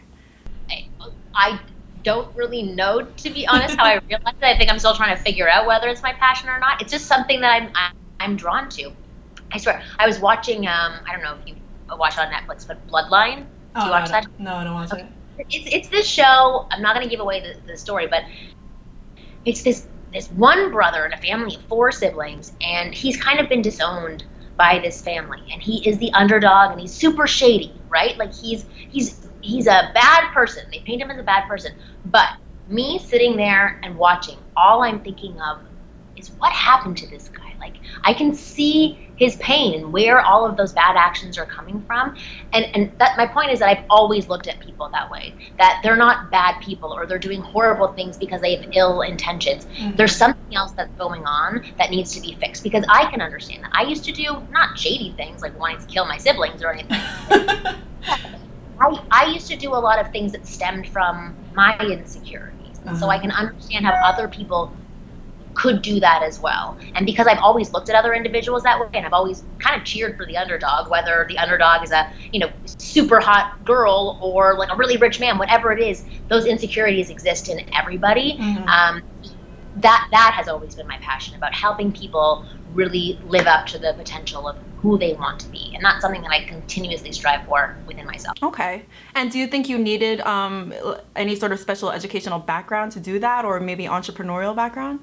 I, 0.70 0.88
I 1.34 1.60
don't 2.04 2.34
really 2.36 2.64
know 2.64 3.02
to 3.02 3.30
be 3.30 3.48
honest 3.48 3.76
how 3.78 3.86
I 3.86 3.96
realized 4.10 4.38
it. 4.42 4.44
I 4.44 4.58
think 4.58 4.72
I'm 4.72 4.80
still 4.80 4.96
trying 4.96 5.16
to 5.16 5.22
figure 5.22 5.50
out 5.50 5.68
whether 5.68 5.88
it's 5.88 6.04
my 6.04 6.14
passion 6.14 6.50
or 6.50 6.60
not. 6.60 6.82
It's 6.82 6.92
just 6.92 7.06
something 7.06 7.42
that 7.42 7.62
I'm 7.62 7.72
I'm, 7.76 7.96
I'm 8.20 8.36
drawn 8.36 8.70
to. 8.72 8.92
I 9.56 9.58
swear, 9.58 9.82
I 10.00 10.06
was 10.06 10.20
watching. 10.20 10.68
Um, 10.68 11.00
I 11.08 11.14
don't 11.14 11.24
know 11.24 11.38
if 11.42 11.48
you 11.48 11.56
watch 11.98 12.18
on 12.18 12.28
Netflix, 12.28 12.68
but 12.68 12.86
Bloodline. 12.88 13.40
Do 13.40 13.46
oh, 13.78 13.86
you 13.86 13.92
watch 13.92 14.08
no, 14.08 14.12
that? 14.12 14.28
No, 14.38 14.56
I 14.56 14.64
don't 14.66 14.74
watch 14.74 14.92
okay. 14.92 15.08
it. 15.38 15.48
It's 15.50 15.74
it's 15.74 15.88
this 15.88 16.06
show. 16.06 16.68
I'm 16.72 16.82
not 16.82 16.94
going 16.94 17.06
to 17.06 17.10
give 17.10 17.22
away 17.22 17.40
the, 17.40 17.56
the 17.66 17.78
story, 17.78 18.08
but 18.08 18.24
it's 19.46 19.64
this 19.64 19.88
this 20.12 20.30
one 20.32 20.72
brother 20.72 21.06
in 21.06 21.14
a 21.14 21.18
family 21.18 21.56
of 21.56 21.62
four 21.64 21.94
siblings, 21.94 22.52
and 22.60 22.94
he's 22.94 23.16
kind 23.16 23.40
of 23.40 23.48
been 23.48 23.62
disowned 23.62 24.26
by 24.58 24.80
this 24.80 25.02
family, 25.02 25.42
and 25.52 25.62
he 25.62 25.88
is 25.88 25.98
the 26.00 26.12
underdog, 26.12 26.72
and 26.72 26.82
he's 26.82 26.94
super 26.94 27.26
shady, 27.26 27.74
right? 27.88 28.18
Like 28.18 28.34
he's 28.34 28.66
he's 28.90 29.26
he's 29.40 29.68
a 29.68 29.90
bad 29.94 30.34
person. 30.34 30.66
They 30.70 30.80
paint 30.80 31.02
him 31.02 31.12
as 31.12 31.18
a 31.18 31.24
bad 31.24 31.48
person, 31.48 31.76
but 32.08 32.28
me 32.68 33.00
sitting 33.00 33.38
there 33.38 33.80
and 33.84 33.96
watching, 33.96 34.38
all 34.58 34.84
I'm 34.84 35.00
thinking 35.00 35.40
of 35.40 35.60
is 36.18 36.32
what 36.40 36.52
happened 36.52 36.98
to 36.98 37.08
this 37.08 37.30
guy. 37.30 37.45
Like 37.66 37.78
I 38.04 38.14
can 38.14 38.34
see 38.34 39.00
his 39.16 39.38
pain 39.38 39.74
and 39.76 39.94
where 39.94 40.20
all 40.20 40.46
of 40.46 40.58
those 40.58 40.74
bad 40.74 40.96
actions 40.98 41.38
are 41.38 41.46
coming 41.46 41.82
from. 41.88 42.16
And 42.54 42.66
and 42.76 42.92
that 43.00 43.18
my 43.18 43.26
point 43.26 43.52
is 43.52 43.60
that 43.60 43.70
I've 43.70 43.86
always 43.90 44.28
looked 44.28 44.48
at 44.48 44.60
people 44.60 44.88
that 44.90 45.10
way. 45.10 45.34
That 45.58 45.80
they're 45.84 45.96
not 45.96 46.30
bad 46.30 46.62
people 46.62 46.94
or 46.94 47.08
they're 47.08 47.18
doing 47.18 47.42
horrible 47.42 47.88
things 47.94 48.18
because 48.18 48.42
they 48.42 48.56
have 48.56 48.70
ill 48.74 49.02
intentions. 49.02 49.66
Mm-hmm. 49.66 49.96
There's 49.96 50.16
something 50.16 50.56
else 50.56 50.74
that's 50.74 50.94
going 50.94 51.26
on 51.26 51.64
that 51.78 51.90
needs 51.90 52.14
to 52.14 52.22
be 52.22 52.36
fixed 52.36 52.62
because 52.64 52.86
I 52.88 53.10
can 53.10 53.22
understand 53.22 53.64
that. 53.64 53.72
I 53.74 53.84
used 53.84 54.04
to 54.06 54.12
do 54.12 54.38
not 54.52 54.78
shady 54.78 55.14
things 55.18 55.42
like 55.42 55.58
wanting 55.60 55.80
to 55.80 55.88
kill 55.88 56.06
my 56.06 56.18
siblings 56.18 56.62
or 56.62 56.72
anything. 56.72 57.00
I, 58.78 59.02
I 59.10 59.26
used 59.34 59.48
to 59.48 59.56
do 59.56 59.74
a 59.74 59.82
lot 59.88 60.00
of 60.00 60.12
things 60.12 60.34
that 60.34 60.46
stemmed 60.46 60.88
from 60.90 61.36
my 61.56 61.78
insecurities. 61.80 62.80
Uh-huh. 62.86 62.96
So 62.98 63.08
I 63.08 63.18
can 63.18 63.32
understand 63.32 63.86
how 63.86 63.94
other 64.04 64.28
people 64.28 64.72
could 65.56 65.82
do 65.82 66.00
that 66.00 66.22
as 66.22 66.40
well. 66.40 66.78
And 66.94 67.06
because 67.06 67.28
I've 67.28 67.40
always 67.40 67.74
looked 67.74 67.90
at 67.90 67.96
other 67.96 68.14
individuals 68.14 68.64
that 68.64 68.80
way, 68.80 68.88
and 68.94 69.06
I've 69.06 69.14
always 69.14 69.44
kind 69.60 69.80
of 69.80 69.86
cheered 69.86 70.18
for 70.18 70.26
the 70.26 70.38
underdog, 70.38 70.90
whether 70.90 71.26
the 71.28 71.38
underdog 71.38 71.84
is 71.84 71.92
a 71.92 72.12
you 72.32 72.40
know 72.40 72.52
super 72.66 73.20
hot 73.20 73.64
girl 73.66 74.20
or 74.22 74.56
like 74.58 74.72
a 74.72 74.76
really 74.76 74.98
rich 74.98 75.20
man, 75.20 75.38
whatever 75.38 75.72
it 75.72 75.82
is, 75.82 76.06
those 76.28 76.46
insecurities 76.46 77.10
exist 77.10 77.50
in 77.50 77.66
everybody. 77.74 78.38
Mm-hmm. 78.38 78.68
Um, 78.68 79.02
that 79.78 80.08
that 80.12 80.34
has 80.36 80.48
always 80.48 80.76
been 80.76 80.88
my 80.88 80.98
passion 81.00 81.36
about 81.36 81.54
helping 81.54 81.92
people 81.92 82.46
really 82.74 83.20
live 83.26 83.48
up 83.48 83.66
to 83.68 83.78
the 83.78 83.94
potential 83.94 84.48
of 84.48 84.58
who 84.82 84.98
they 84.98 85.14
want 85.14 85.40
to 85.40 85.50
be 85.50 85.72
and 85.74 85.84
that's 85.84 86.02
something 86.02 86.22
that 86.22 86.32
i 86.32 86.44
continuously 86.46 87.12
strive 87.12 87.46
for 87.46 87.76
within 87.88 88.06
myself 88.06 88.38
okay 88.42 88.86
and 89.16 89.32
do 89.32 89.40
you 89.40 89.48
think 89.48 89.68
you 89.68 89.78
needed 89.78 90.22
um, 90.22 90.74
any 91.16 91.36
sort 91.36 91.52
of 91.52 91.60
special 91.60 91.92
educational 91.92 92.40
background 92.40 92.92
to 92.92 93.00
do 93.00 93.20
that 93.20 93.44
or 93.44 93.60
maybe 93.60 93.86
entrepreneurial 93.86 94.56
background 94.56 95.00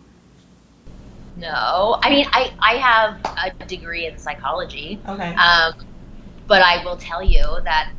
no, 1.37 1.99
I 2.03 2.11
mean 2.11 2.27
I 2.33 2.53
I 2.59 2.75
have 2.75 3.55
a 3.61 3.67
degree 3.67 4.07
in 4.07 4.19
psychology. 4.19 5.01
Okay. 5.09 5.35
Um, 5.35 5.75
but 6.47 6.63
I 6.63 6.85
will 6.85 6.97
tell 6.97 7.23
you 7.23 7.43
that 7.65 7.93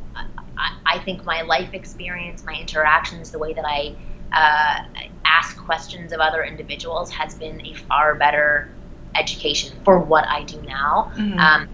I, 0.56 0.76
I 0.86 0.98
think 1.00 1.24
my 1.24 1.42
life 1.42 1.74
experience, 1.74 2.44
my 2.44 2.54
interactions, 2.54 3.30
the 3.30 3.38
way 3.38 3.52
that 3.54 3.64
I 3.64 3.96
uh, 4.32 5.04
ask 5.24 5.56
questions 5.64 6.12
of 6.12 6.20
other 6.20 6.44
individuals 6.44 7.10
has 7.10 7.34
been 7.34 7.64
a 7.66 7.74
far 7.74 8.14
better 8.14 8.70
education 9.14 9.76
for 9.84 9.98
what 9.98 10.26
I 10.26 10.42
do 10.44 10.60
now 10.62 11.12
mm-hmm. 11.14 11.38
um, 11.38 11.68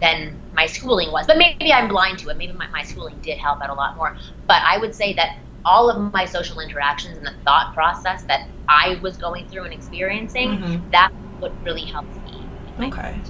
than 0.00 0.38
my 0.54 0.66
schooling 0.66 1.12
was. 1.12 1.26
But 1.26 1.38
maybe 1.38 1.72
I'm 1.72 1.88
blind 1.88 2.18
to 2.20 2.30
it. 2.30 2.36
Maybe 2.36 2.52
my, 2.52 2.68
my 2.68 2.82
schooling 2.82 3.18
did 3.20 3.38
help 3.38 3.62
out 3.62 3.70
a 3.70 3.74
lot 3.74 3.96
more. 3.96 4.16
But 4.46 4.62
I 4.64 4.78
would 4.78 4.94
say 4.94 5.12
that 5.14 5.38
all 5.66 5.90
of 5.90 6.12
my 6.12 6.24
social 6.24 6.60
interactions 6.60 7.18
and 7.18 7.26
the 7.26 7.34
thought 7.44 7.74
process 7.74 8.22
that 8.24 8.48
I 8.68 8.98
was 9.02 9.16
going 9.16 9.48
through 9.48 9.64
and 9.64 9.74
experiencing, 9.74 10.58
mm-hmm. 10.58 10.90
that 10.92 11.12
what 11.40 11.52
really 11.64 11.84
helped 11.84 12.14
me. 12.24 12.46
Okay. 12.86 13.20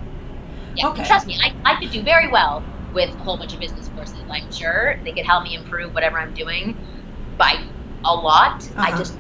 Yeah, 0.77 0.89
okay. 0.89 1.05
trust 1.05 1.27
me, 1.27 1.39
I, 1.41 1.55
I 1.65 1.81
could 1.81 1.91
do 1.91 2.03
very 2.03 2.29
well 2.29 2.63
with 2.93 3.11
a 3.11 3.19
whole 3.19 3.39
bunch 3.39 3.55
of 3.55 3.61
business 3.61 3.89
courses. 3.89 4.19
I'm 4.31 4.53
sure 4.53 5.01
they 5.03 5.13
could 5.13 5.25
help 5.25 5.45
me 5.45 5.57
improve 5.57 5.95
whatever 5.95 6.19
I'm 6.19 6.35
doing 6.35 6.77
by 7.39 7.65
a 8.05 8.15
lot. 8.15 8.63
Uh-huh. 8.63 8.83
I 8.83 8.97
just 8.99 9.17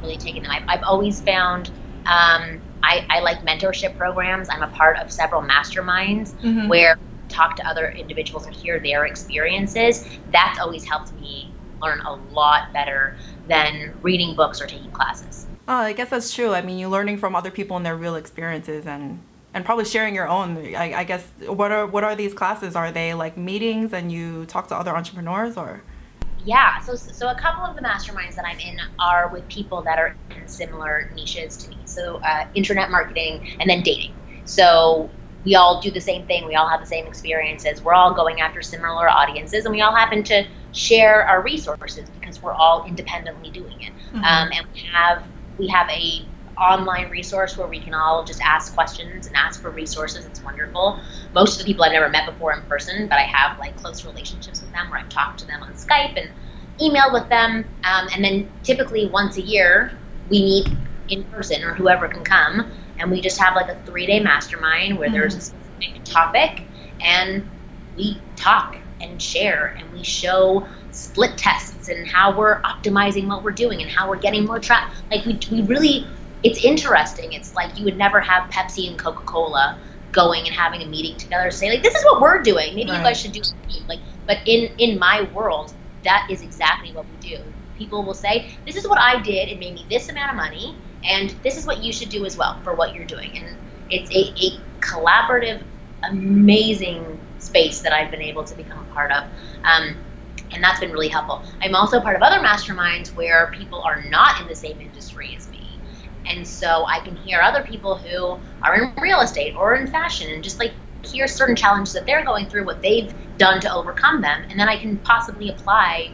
really 0.00 0.16
taken 0.16 0.42
them. 0.42 0.52
I've, 0.52 0.64
I've 0.66 0.82
always 0.84 1.20
found 1.20 1.68
um, 2.06 2.60
I, 2.82 3.06
I 3.08 3.20
like 3.20 3.40
mentorship 3.40 3.96
programs. 3.96 4.48
I'm 4.48 4.62
a 4.62 4.68
part 4.68 4.98
of 4.98 5.12
several 5.12 5.42
masterminds 5.42 6.32
mm-hmm. 6.34 6.68
where 6.68 6.98
talk 7.28 7.56
to 7.56 7.66
other 7.66 7.90
individuals 7.90 8.46
and 8.46 8.54
hear 8.54 8.78
their 8.78 9.06
experiences. 9.06 10.06
That's 10.30 10.58
always 10.58 10.84
helped 10.84 11.12
me 11.14 11.53
learn 11.84 12.00
a 12.00 12.14
lot 12.32 12.72
better 12.72 13.16
than 13.48 13.94
reading 14.02 14.34
books 14.34 14.60
or 14.60 14.66
taking 14.66 14.90
classes. 14.90 15.46
Oh, 15.68 15.76
I 15.76 15.92
guess 15.92 16.10
that's 16.10 16.34
true. 16.34 16.52
I 16.52 16.62
mean, 16.62 16.78
you're 16.78 16.90
learning 16.90 17.18
from 17.18 17.34
other 17.34 17.50
people 17.50 17.76
and 17.76 17.86
their 17.86 17.96
real 17.96 18.16
experiences 18.16 18.86
and 18.86 19.20
and 19.54 19.64
probably 19.64 19.84
sharing 19.84 20.14
your 20.14 20.28
own. 20.28 20.58
I, 20.74 20.92
I 20.94 21.04
guess 21.04 21.24
what 21.46 21.70
are 21.72 21.86
what 21.86 22.04
are 22.04 22.14
these 22.14 22.34
classes? 22.34 22.74
Are 22.76 22.90
they 22.90 23.14
like 23.14 23.36
meetings 23.36 23.92
and 23.92 24.10
you 24.10 24.46
talk 24.46 24.68
to 24.68 24.76
other 24.76 24.94
entrepreneurs 24.94 25.56
or? 25.56 25.82
Yeah, 26.44 26.80
so 26.80 26.94
so 26.94 27.30
a 27.30 27.34
couple 27.34 27.64
of 27.64 27.74
the 27.76 27.82
masterminds 27.82 28.34
that 28.34 28.44
I'm 28.44 28.58
in 28.58 28.78
are 28.98 29.28
with 29.28 29.48
people 29.48 29.80
that 29.82 29.98
are 29.98 30.14
in 30.36 30.46
similar 30.46 31.10
niches 31.14 31.56
to 31.58 31.70
me. 31.70 31.78
So 31.86 32.16
uh, 32.16 32.46
internet 32.54 32.90
marketing 32.90 33.56
and 33.60 33.70
then 33.70 33.82
dating. 33.82 34.12
So 34.44 35.08
we 35.44 35.54
all 35.54 35.80
do 35.80 35.90
the 35.90 36.00
same 36.00 36.26
thing. 36.26 36.46
We 36.46 36.54
all 36.54 36.68
have 36.68 36.80
the 36.80 36.86
same 36.86 37.06
experiences. 37.06 37.82
We're 37.82 37.94
all 37.94 38.12
going 38.12 38.40
after 38.40 38.60
similar 38.60 39.08
audiences, 39.08 39.64
and 39.64 39.72
we 39.74 39.80
all 39.80 39.94
happen 39.94 40.22
to 40.24 40.46
share 40.74 41.26
our 41.26 41.40
resources 41.42 42.10
because 42.20 42.42
we're 42.42 42.52
all 42.52 42.84
independently 42.84 43.50
doing 43.50 43.80
it. 43.80 43.92
Mm-hmm. 43.92 44.16
Um, 44.18 44.50
and 44.52 44.66
we 44.74 44.80
have 44.80 45.22
we 45.56 45.68
have 45.68 45.88
a 45.88 46.26
online 46.56 47.10
resource 47.10 47.56
where 47.56 47.66
we 47.66 47.80
can 47.80 47.94
all 47.94 48.24
just 48.24 48.40
ask 48.40 48.74
questions 48.74 49.26
and 49.26 49.36
ask 49.36 49.60
for 49.60 49.70
resources. 49.70 50.24
It's 50.24 50.42
wonderful. 50.42 51.00
Most 51.32 51.58
of 51.58 51.58
the 51.66 51.72
people 51.72 51.84
I've 51.84 51.92
never 51.92 52.08
met 52.08 52.26
before 52.26 52.52
in 52.52 52.62
person, 52.62 53.08
but 53.08 53.18
I 53.18 53.22
have 53.22 53.58
like 53.58 53.76
close 53.76 54.04
relationships 54.04 54.60
with 54.60 54.72
them 54.72 54.90
where 54.90 55.00
I've 55.00 55.08
talked 55.08 55.38
to 55.40 55.46
them 55.46 55.62
on 55.62 55.72
Skype 55.74 56.20
and 56.20 56.30
emailed 56.80 57.12
with 57.12 57.28
them. 57.28 57.64
Um, 57.84 58.08
and 58.14 58.24
then 58.24 58.50
typically 58.62 59.06
once 59.08 59.36
a 59.36 59.42
year, 59.42 59.92
we 60.28 60.42
meet 60.42 60.68
in 61.08 61.24
person 61.24 61.62
or 61.62 61.74
whoever 61.74 62.08
can 62.08 62.24
come. 62.24 62.70
And 62.98 63.10
we 63.10 63.20
just 63.20 63.38
have 63.38 63.56
like 63.56 63.68
a 63.68 63.80
three 63.84 64.06
day 64.06 64.20
mastermind 64.20 64.98
where 64.98 65.08
mm-hmm. 65.08 65.18
there's 65.18 65.34
a 65.34 65.40
specific 65.40 66.04
topic 66.04 66.62
and 67.00 67.48
we 67.96 68.20
talk 68.36 68.76
and 69.10 69.20
share 69.20 69.76
and 69.78 69.92
we 69.92 70.02
show 70.02 70.66
split 70.90 71.36
tests 71.36 71.88
and 71.88 72.08
how 72.08 72.36
we're 72.36 72.60
optimizing 72.62 73.26
what 73.26 73.42
we're 73.42 73.50
doing 73.50 73.82
and 73.82 73.90
how 73.90 74.08
we're 74.08 74.18
getting 74.18 74.44
more 74.44 74.58
traffic. 74.58 74.96
Like 75.10 75.24
we, 75.24 75.38
we 75.50 75.62
really, 75.62 76.06
it's 76.42 76.64
interesting. 76.64 77.32
It's 77.32 77.54
like 77.54 77.78
you 77.78 77.84
would 77.84 77.96
never 77.96 78.20
have 78.20 78.50
Pepsi 78.50 78.88
and 78.88 78.98
Coca 78.98 79.22
Cola 79.24 79.78
going 80.12 80.46
and 80.46 80.54
having 80.54 80.82
a 80.82 80.86
meeting 80.86 81.16
together, 81.18 81.50
say 81.50 81.70
like, 81.70 81.82
this 81.82 81.94
is 81.94 82.04
what 82.04 82.20
we're 82.20 82.40
doing. 82.40 82.74
Maybe 82.74 82.90
right. 82.90 82.98
you 82.98 83.02
guys 83.02 83.20
should 83.20 83.32
do 83.32 83.42
something. 83.42 83.86
Like, 83.88 84.00
but 84.26 84.38
in 84.46 84.72
in 84.78 84.98
my 84.98 85.28
world, 85.34 85.74
that 86.04 86.28
is 86.30 86.42
exactly 86.42 86.92
what 86.92 87.04
we 87.10 87.28
do. 87.28 87.42
People 87.76 88.04
will 88.04 88.14
say, 88.14 88.56
this 88.64 88.76
is 88.76 88.86
what 88.86 88.98
I 88.98 89.20
did. 89.20 89.48
It 89.48 89.58
made 89.58 89.74
me 89.74 89.84
this 89.90 90.08
amount 90.08 90.30
of 90.30 90.36
money, 90.36 90.76
and 91.04 91.30
this 91.42 91.58
is 91.58 91.66
what 91.66 91.82
you 91.82 91.92
should 91.92 92.08
do 92.08 92.24
as 92.24 92.36
well 92.36 92.60
for 92.62 92.74
what 92.74 92.94
you're 92.94 93.04
doing. 93.04 93.36
And 93.36 93.56
it's 93.90 94.10
a, 94.10 94.32
a 94.44 94.60
collaborative, 94.80 95.62
amazing 96.08 97.18
space 97.44 97.80
that 97.82 97.92
I've 97.92 98.10
been 98.10 98.22
able 98.22 98.44
to 98.44 98.54
become 98.56 98.78
a 98.80 98.94
part 98.94 99.12
of. 99.12 99.24
Um, 99.64 99.96
and 100.52 100.62
that's 100.62 100.80
been 100.80 100.92
really 100.92 101.08
helpful. 101.08 101.42
I'm 101.60 101.74
also 101.74 102.00
part 102.00 102.16
of 102.16 102.22
other 102.22 102.38
masterminds 102.38 103.14
where 103.14 103.50
people 103.54 103.82
are 103.82 104.02
not 104.04 104.40
in 104.40 104.46
the 104.46 104.54
same 104.54 104.80
industry 104.80 105.34
as 105.36 105.48
me. 105.50 105.78
And 106.26 106.46
so 106.46 106.86
I 106.86 107.00
can 107.00 107.16
hear 107.16 107.40
other 107.40 107.62
people 107.62 107.96
who 107.96 108.38
are 108.62 108.74
in 108.76 108.92
real 109.00 109.20
estate 109.20 109.54
or 109.56 109.74
in 109.74 109.86
fashion 109.86 110.30
and 110.32 110.42
just 110.42 110.58
like 110.58 110.72
hear 111.04 111.26
certain 111.26 111.56
challenges 111.56 111.92
that 111.94 112.06
they're 112.06 112.24
going 112.24 112.46
through, 112.46 112.64
what 112.64 112.80
they've 112.82 113.12
done 113.36 113.60
to 113.60 113.72
overcome 113.72 114.22
them, 114.22 114.44
and 114.48 114.58
then 114.58 114.68
I 114.68 114.76
can 114.76 114.98
possibly 114.98 115.50
apply 115.50 116.12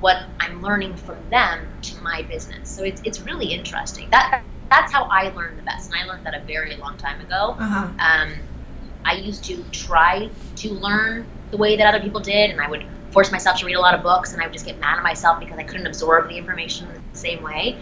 what 0.00 0.18
I'm 0.40 0.62
learning 0.62 0.94
from 0.96 1.16
them 1.30 1.66
to 1.82 2.02
my 2.02 2.22
business. 2.22 2.68
So 2.68 2.84
it's 2.84 3.00
it's 3.04 3.20
really 3.20 3.46
interesting. 3.46 4.08
That 4.10 4.44
that's 4.70 4.92
how 4.92 5.04
I 5.04 5.30
learned 5.30 5.58
the 5.58 5.62
best, 5.62 5.90
and 5.90 6.00
I 6.00 6.06
learned 6.06 6.24
that 6.26 6.34
a 6.34 6.44
very 6.46 6.76
long 6.76 6.96
time 6.98 7.20
ago. 7.20 7.56
Uh-huh. 7.58 7.88
Um, 7.98 8.34
I 9.06 9.14
used 9.14 9.44
to 9.44 9.64
try 9.70 10.28
to 10.56 10.70
learn 10.70 11.26
the 11.50 11.56
way 11.56 11.76
that 11.76 11.86
other 11.86 12.02
people 12.02 12.20
did, 12.20 12.50
and 12.50 12.60
I 12.60 12.68
would 12.68 12.84
force 13.16 13.32
myself 13.32 13.58
to 13.58 13.64
read 13.64 13.76
a 13.76 13.80
lot 13.80 13.94
of 13.94 14.02
books 14.02 14.34
and 14.34 14.42
I 14.42 14.44
would 14.44 14.52
just 14.52 14.66
get 14.66 14.78
mad 14.78 14.98
at 14.98 15.02
myself 15.02 15.40
because 15.40 15.58
I 15.58 15.62
couldn't 15.62 15.86
absorb 15.86 16.28
the 16.28 16.36
information 16.36 16.86
the 17.12 17.18
same 17.18 17.42
way. 17.42 17.78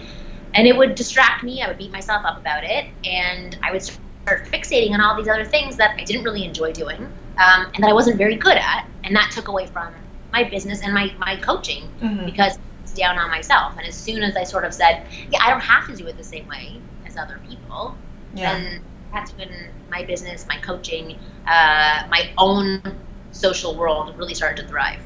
And 0.54 0.68
it 0.68 0.76
would 0.76 0.94
distract 0.94 1.42
me. 1.42 1.60
I 1.60 1.66
would 1.66 1.76
beat 1.76 1.90
myself 1.90 2.24
up 2.24 2.38
about 2.38 2.62
it. 2.62 2.86
And 3.04 3.58
I 3.60 3.72
would 3.72 3.82
start 3.82 4.46
fixating 4.46 4.92
on 4.92 5.00
all 5.00 5.16
these 5.16 5.26
other 5.26 5.44
things 5.44 5.76
that 5.78 5.98
I 5.98 6.04
didn't 6.04 6.22
really 6.22 6.44
enjoy 6.44 6.72
doing 6.72 7.00
um, 7.38 7.66
and 7.74 7.82
that 7.82 7.90
I 7.90 7.92
wasn't 7.92 8.16
very 8.16 8.36
good 8.36 8.56
at. 8.56 8.86
And 9.02 9.16
that 9.16 9.32
took 9.32 9.48
away 9.48 9.66
from 9.66 9.92
my 10.32 10.44
business 10.44 10.82
and 10.82 10.94
my, 10.94 11.12
my 11.18 11.34
coaching 11.36 11.88
mm-hmm. 12.00 12.26
because 12.26 12.56
it's 12.84 12.92
down 12.92 13.18
on 13.18 13.28
myself. 13.28 13.76
And 13.76 13.88
as 13.88 13.96
soon 13.96 14.22
as 14.22 14.36
I 14.36 14.44
sort 14.44 14.64
of 14.64 14.72
said, 14.72 15.04
yeah, 15.32 15.40
I 15.42 15.50
don't 15.50 15.60
have 15.60 15.88
to 15.88 15.96
do 15.96 16.06
it 16.06 16.16
the 16.16 16.22
same 16.22 16.46
way 16.46 16.80
as 17.06 17.16
other 17.16 17.40
people, 17.48 17.96
yeah. 18.34 18.52
then 18.52 18.82
that's 19.14 19.30
when 19.32 19.48
my 19.90 20.04
business, 20.04 20.46
my 20.48 20.58
coaching, 20.58 21.18
uh, 21.46 22.06
my 22.10 22.32
own 22.36 22.82
social 23.30 23.74
world 23.74 24.16
really 24.18 24.34
started 24.34 24.62
to 24.62 24.68
thrive. 24.68 25.00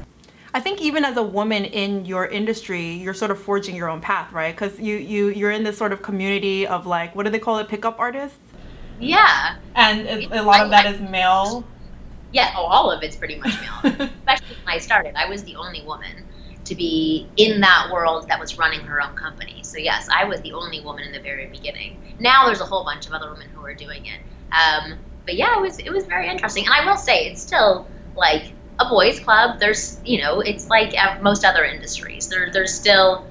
I 0.53 0.59
think 0.59 0.81
even 0.81 1.05
as 1.05 1.15
a 1.15 1.23
woman 1.23 1.63
in 1.63 2.05
your 2.05 2.25
industry, 2.25 2.93
you're 2.93 3.13
sort 3.13 3.29
of 3.29 3.39
forging 3.39 3.75
your 3.75 3.87
own 3.87 4.01
path, 4.01 4.33
right? 4.33 4.53
Because 4.53 4.79
you 4.79 4.95
you 4.95 5.27
you're 5.29 5.51
in 5.51 5.63
this 5.63 5.77
sort 5.77 5.93
of 5.93 6.01
community 6.01 6.65
of 6.65 6.87
like 6.87 7.15
what 7.15 7.23
do 7.25 7.29
they 7.29 7.39
call 7.39 7.59
it, 7.59 7.67
pickup 7.67 7.99
artists? 7.99 8.39
Yeah, 8.99 9.57
and 9.75 10.07
a 10.07 10.41
lot 10.41 10.61
of 10.61 10.71
that 10.71 10.87
is 10.87 10.99
male. 11.01 11.63
Yeah, 12.31 12.53
oh, 12.57 12.65
all 12.65 12.91
of 12.91 13.03
it's 13.03 13.15
pretty 13.15 13.37
much 13.37 13.53
male. 13.61 13.93
Especially 14.27 14.55
when 14.63 14.75
I 14.75 14.79
started, 14.79 15.15
I 15.15 15.29
was 15.29 15.43
the 15.43 15.55
only 15.55 15.83
woman 15.83 16.25
to 16.69 16.75
be 16.75 17.27
in 17.35 17.59
that 17.61 17.89
world 17.91 18.27
that 18.29 18.39
was 18.39 18.57
running 18.57 18.81
her 18.81 19.01
own 19.01 19.15
company. 19.15 19.59
So 19.63 19.79
yes, 19.79 20.07
I 20.15 20.23
was 20.23 20.39
the 20.41 20.53
only 20.53 20.81
woman 20.81 21.03
in 21.03 21.11
the 21.11 21.19
very 21.19 21.47
beginning. 21.47 21.99
Now 22.19 22.45
there's 22.45 22.61
a 22.61 22.65
whole 22.65 22.83
bunch 22.83 23.07
of 23.07 23.13
other 23.13 23.31
women 23.31 23.47
who 23.53 23.65
are 23.65 23.73
doing 23.73 24.05
it. 24.05 24.19
Um, 24.53 24.99
but 25.25 25.35
yeah, 25.35 25.57
it 25.57 25.61
was 25.61 25.79
it 25.79 25.91
was 25.91 26.05
very 26.05 26.29
interesting, 26.29 26.65
and 26.65 26.73
I 26.73 26.85
will 26.85 26.97
say 26.97 27.25
it's 27.25 27.41
still 27.41 27.87
like 28.15 28.53
a 28.79 28.85
boys' 28.85 29.19
club. 29.19 29.59
There's 29.59 29.99
you 30.05 30.21
know 30.21 30.41
it's 30.41 30.69
like 30.69 30.93
most 31.21 31.43
other 31.43 31.65
industries. 31.65 32.27
There 32.27 32.51
there's 32.51 32.73
still 32.73 33.27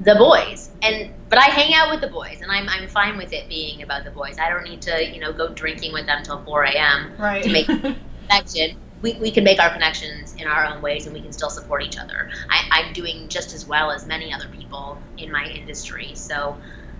the 0.00 0.14
boys, 0.14 0.70
and 0.82 1.12
but 1.28 1.38
I 1.38 1.46
hang 1.46 1.74
out 1.74 1.90
with 1.90 2.00
the 2.00 2.08
boys, 2.08 2.40
and 2.40 2.50
I'm 2.50 2.68
I'm 2.68 2.88
fine 2.88 3.18
with 3.18 3.32
it 3.32 3.48
being 3.48 3.82
about 3.82 4.04
the 4.04 4.10
boys. 4.10 4.36
I 4.38 4.48
don't 4.48 4.64
need 4.64 4.80
to 4.82 5.14
you 5.14 5.20
know 5.20 5.32
go 5.32 5.52
drinking 5.52 5.92
with 5.92 6.06
them 6.06 6.22
till 6.22 6.42
4 6.42 6.64
a.m. 6.64 7.12
Right. 7.18 7.42
to 7.42 7.52
make 7.52 7.66
connection. 8.28 8.76
We, 9.06 9.12
we 9.20 9.30
can 9.30 9.44
make 9.44 9.60
our 9.60 9.70
connections 9.70 10.34
in 10.34 10.48
our 10.48 10.64
own 10.64 10.82
ways 10.82 11.06
and 11.06 11.14
we 11.14 11.20
can 11.20 11.32
still 11.32 11.48
support 11.48 11.84
each 11.84 11.96
other. 11.96 12.28
I, 12.50 12.66
I'm 12.72 12.92
doing 12.92 13.28
just 13.28 13.54
as 13.54 13.64
well 13.64 13.92
as 13.92 14.04
many 14.04 14.32
other 14.32 14.48
people 14.48 14.98
in 15.16 15.30
my 15.30 15.44
industry. 15.44 16.10
So 16.14 16.56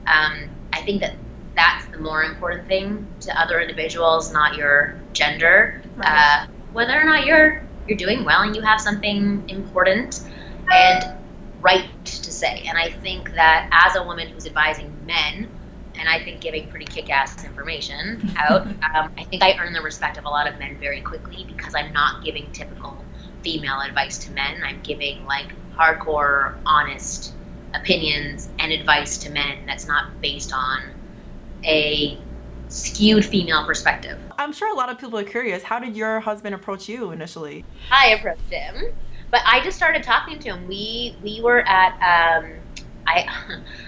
um, 0.07 0.49
I 0.73 0.83
think 0.83 1.01
that 1.01 1.16
that's 1.57 1.87
the 1.87 1.99
more 1.99 2.23
important 2.23 2.69
thing 2.69 3.09
to 3.23 3.40
other 3.40 3.61
individuals, 3.61 4.33
not 4.33 4.57
your 4.57 5.01
gender. 5.14 5.83
Right. 5.97 6.09
Uh, 6.09 6.47
whether 6.73 6.97
or 7.01 7.03
not 7.03 7.27
you're 7.27 7.66
you're 7.88 7.99
doing 7.99 8.25
well 8.25 8.42
and 8.42 8.55
you 8.55 8.62
have 8.62 8.81
something 8.81 9.42
important 9.49 10.21
and 10.73 11.12
right 11.61 11.88
to 12.05 12.31
say. 12.31 12.64
And 12.69 12.79
I 12.79 12.90
think 12.90 13.35
that 13.35 13.69
as 13.73 13.97
a 13.97 14.05
woman 14.05 14.29
who's 14.29 14.47
advising 14.47 14.95
men, 15.07 15.49
and 15.98 16.09
I 16.09 16.22
think 16.22 16.40
giving 16.40 16.68
pretty 16.68 16.87
kick-ass 16.87 17.44
information 17.44 18.32
out, 18.37 18.66
um, 18.94 19.12
I 19.16 19.24
think 19.24 19.42
I 19.42 19.56
earn 19.59 19.72
the 19.72 19.82
respect 19.82 20.18
of 20.18 20.24
a 20.24 20.28
lot 20.28 20.46
of 20.46 20.59
men 20.59 20.78
very 20.78 21.00
quickly 21.00 21.44
because 21.48 21.74
I'm 21.74 21.92
not 21.92 22.24
giving 22.24 22.50
typical 22.52 23.04
female 23.42 23.80
advice 23.80 24.18
to 24.18 24.32
men. 24.32 24.62
I'm 24.64 24.80
giving 24.82 25.24
like 25.26 25.52
hardcore, 25.76 26.56
honest 26.66 27.32
opinions 27.74 28.48
and 28.59 28.72
advice 28.72 29.18
to 29.18 29.30
men 29.30 29.66
that's 29.66 29.87
not 29.87 30.20
based 30.20 30.52
on 30.52 30.82
a 31.64 32.18
skewed 32.68 33.24
female 33.24 33.64
perspective. 33.64 34.18
I'm 34.38 34.52
sure 34.52 34.72
a 34.72 34.76
lot 34.76 34.88
of 34.90 34.98
people 34.98 35.18
are 35.18 35.24
curious. 35.24 35.62
How 35.62 35.78
did 35.78 35.96
your 35.96 36.20
husband 36.20 36.54
approach 36.54 36.88
you 36.88 37.11
initially? 37.12 37.64
I 37.90 38.09
approached 38.09 38.50
him, 38.50 38.87
but 39.30 39.40
I 39.46 39.62
just 39.62 39.76
started 39.76 40.02
talking 40.02 40.38
to 40.40 40.48
him. 40.50 40.66
We 40.66 41.16
we 41.22 41.40
were 41.40 41.61
at 41.66 42.42
um, 42.42 42.52
I 43.07 43.27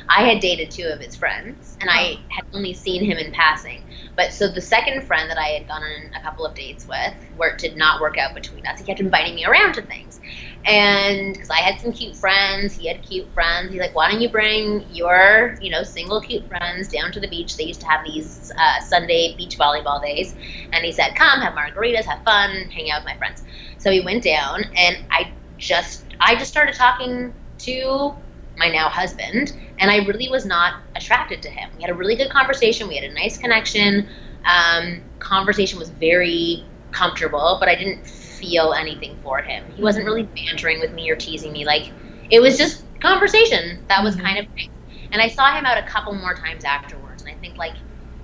I 0.09 0.23
had 0.23 0.41
dated 0.41 0.71
two 0.71 0.87
of 0.87 1.01
his 1.01 1.17
friends, 1.17 1.77
and 1.81 1.91
I 1.91 2.21
had 2.29 2.45
only 2.53 2.75
seen 2.75 3.05
him 3.05 3.19
in 3.19 3.33
passing. 3.33 3.83
But 4.17 4.33
so 4.33 4.49
the 4.49 4.61
second 4.61 5.03
friend 5.05 5.31
that 5.31 5.39
I 5.39 5.49
had 5.49 5.69
gone 5.69 5.83
on 5.83 6.11
a 6.17 6.21
couple 6.23 6.47
of 6.47 6.55
dates 6.55 6.87
with, 6.87 7.15
where 7.37 7.51
it 7.51 7.59
did 7.59 7.77
not 7.77 8.01
work 8.01 8.19
out 8.19 8.35
between 8.35 8.67
us, 8.67 8.79
he 8.79 8.85
kept 8.85 9.01
inviting 9.01 9.35
me 9.35 9.45
around 9.45 9.75
to 9.75 9.83
things. 9.83 10.21
And 10.65 11.35
because 11.35 11.51
I 11.51 11.59
had 11.61 11.81
some 11.81 11.93
cute 11.93 12.17
friends, 12.17 12.75
he 12.75 12.87
had 12.89 13.03
cute 13.03 13.33
friends. 13.33 13.73
He's 13.73 13.81
like, 13.81 13.95
"Why 13.95 14.11
don't 14.11 14.21
you 14.21 14.29
bring 14.29 14.85
your, 14.91 15.57
you 15.61 15.71
know, 15.71 15.83
single 15.83 16.21
cute 16.21 16.47
friends 16.49 16.89
down 16.89 17.13
to 17.13 17.21
the 17.21 17.29
beach?" 17.29 17.57
They 17.57 17.65
used 17.65 17.81
to 17.81 17.87
have 17.87 18.05
these 18.05 18.53
uh, 18.59 18.81
Sunday 18.81 19.35
beach 19.37 19.59
volleyball 19.59 20.03
days, 20.03 20.35
and 20.73 20.85
he 20.85 20.93
said, 20.93 21.15
"Come, 21.15 21.41
have 21.41 21.55
margaritas, 21.55 22.05
have 22.05 22.23
fun, 22.25 22.71
hang 22.71 22.91
out 22.91 23.03
with 23.03 23.13
my 23.13 23.17
friends." 23.17 23.43
So 23.79 23.91
he 23.91 24.01
went 24.01 24.25
down, 24.25 24.65
and 24.77 24.99
I 25.11 25.33
just, 25.59 26.05
I 26.21 26.35
just 26.37 26.51
started 26.51 26.75
talking 26.75 27.33
to 27.59 28.15
my 28.59 28.69
now 28.69 28.89
husband, 28.89 29.57
and 29.79 29.91
I 29.91 29.99
really 30.05 30.29
was 30.29 30.45
not 30.45 30.81
attracted 30.97 31.43
to 31.43 31.49
him. 31.49 31.71
We 31.77 31.83
had 31.83 31.91
a 31.91 31.95
really 31.95 32.17
good 32.17 32.31
conversation. 32.31 32.89
We 32.89 32.97
had 32.97 33.09
a 33.11 33.15
nice 33.15 33.39
connection. 33.39 34.09
Um, 34.45 35.03
conversation 35.19 35.79
was 35.79 35.91
very 35.91 36.65
comfortable, 36.91 37.57
but 37.61 37.69
I 37.69 37.75
didn't 37.75 38.07
feel 38.07 38.73
anything 38.73 39.17
for 39.23 39.41
him. 39.41 39.65
He 39.75 39.83
wasn't 39.83 40.07
really 40.07 40.23
bantering 40.23 40.81
with 40.81 40.93
me 40.93 41.11
or 41.11 41.17
teasing 41.17 41.53
me. 41.53 41.65
Like 41.65 41.93
it 42.31 42.41
was 42.41 42.57
just 42.59 42.85
conversation 43.01 43.85
that 43.89 44.03
was 44.03 44.17
mm-hmm. 44.17 44.27
kind 44.27 44.39
of 44.39 44.49
nice. 44.57 44.69
And 45.13 45.23
I 45.23 45.29
saw 45.29 45.57
him 45.57 45.65
out 45.65 45.79
a 45.79 45.87
couple 45.87 46.15
more 46.15 46.35
times 46.35 46.65
afterwards. 46.65 47.23
And 47.23 47.31
I 47.31 47.35
think 47.39 47.57
like 47.57 47.75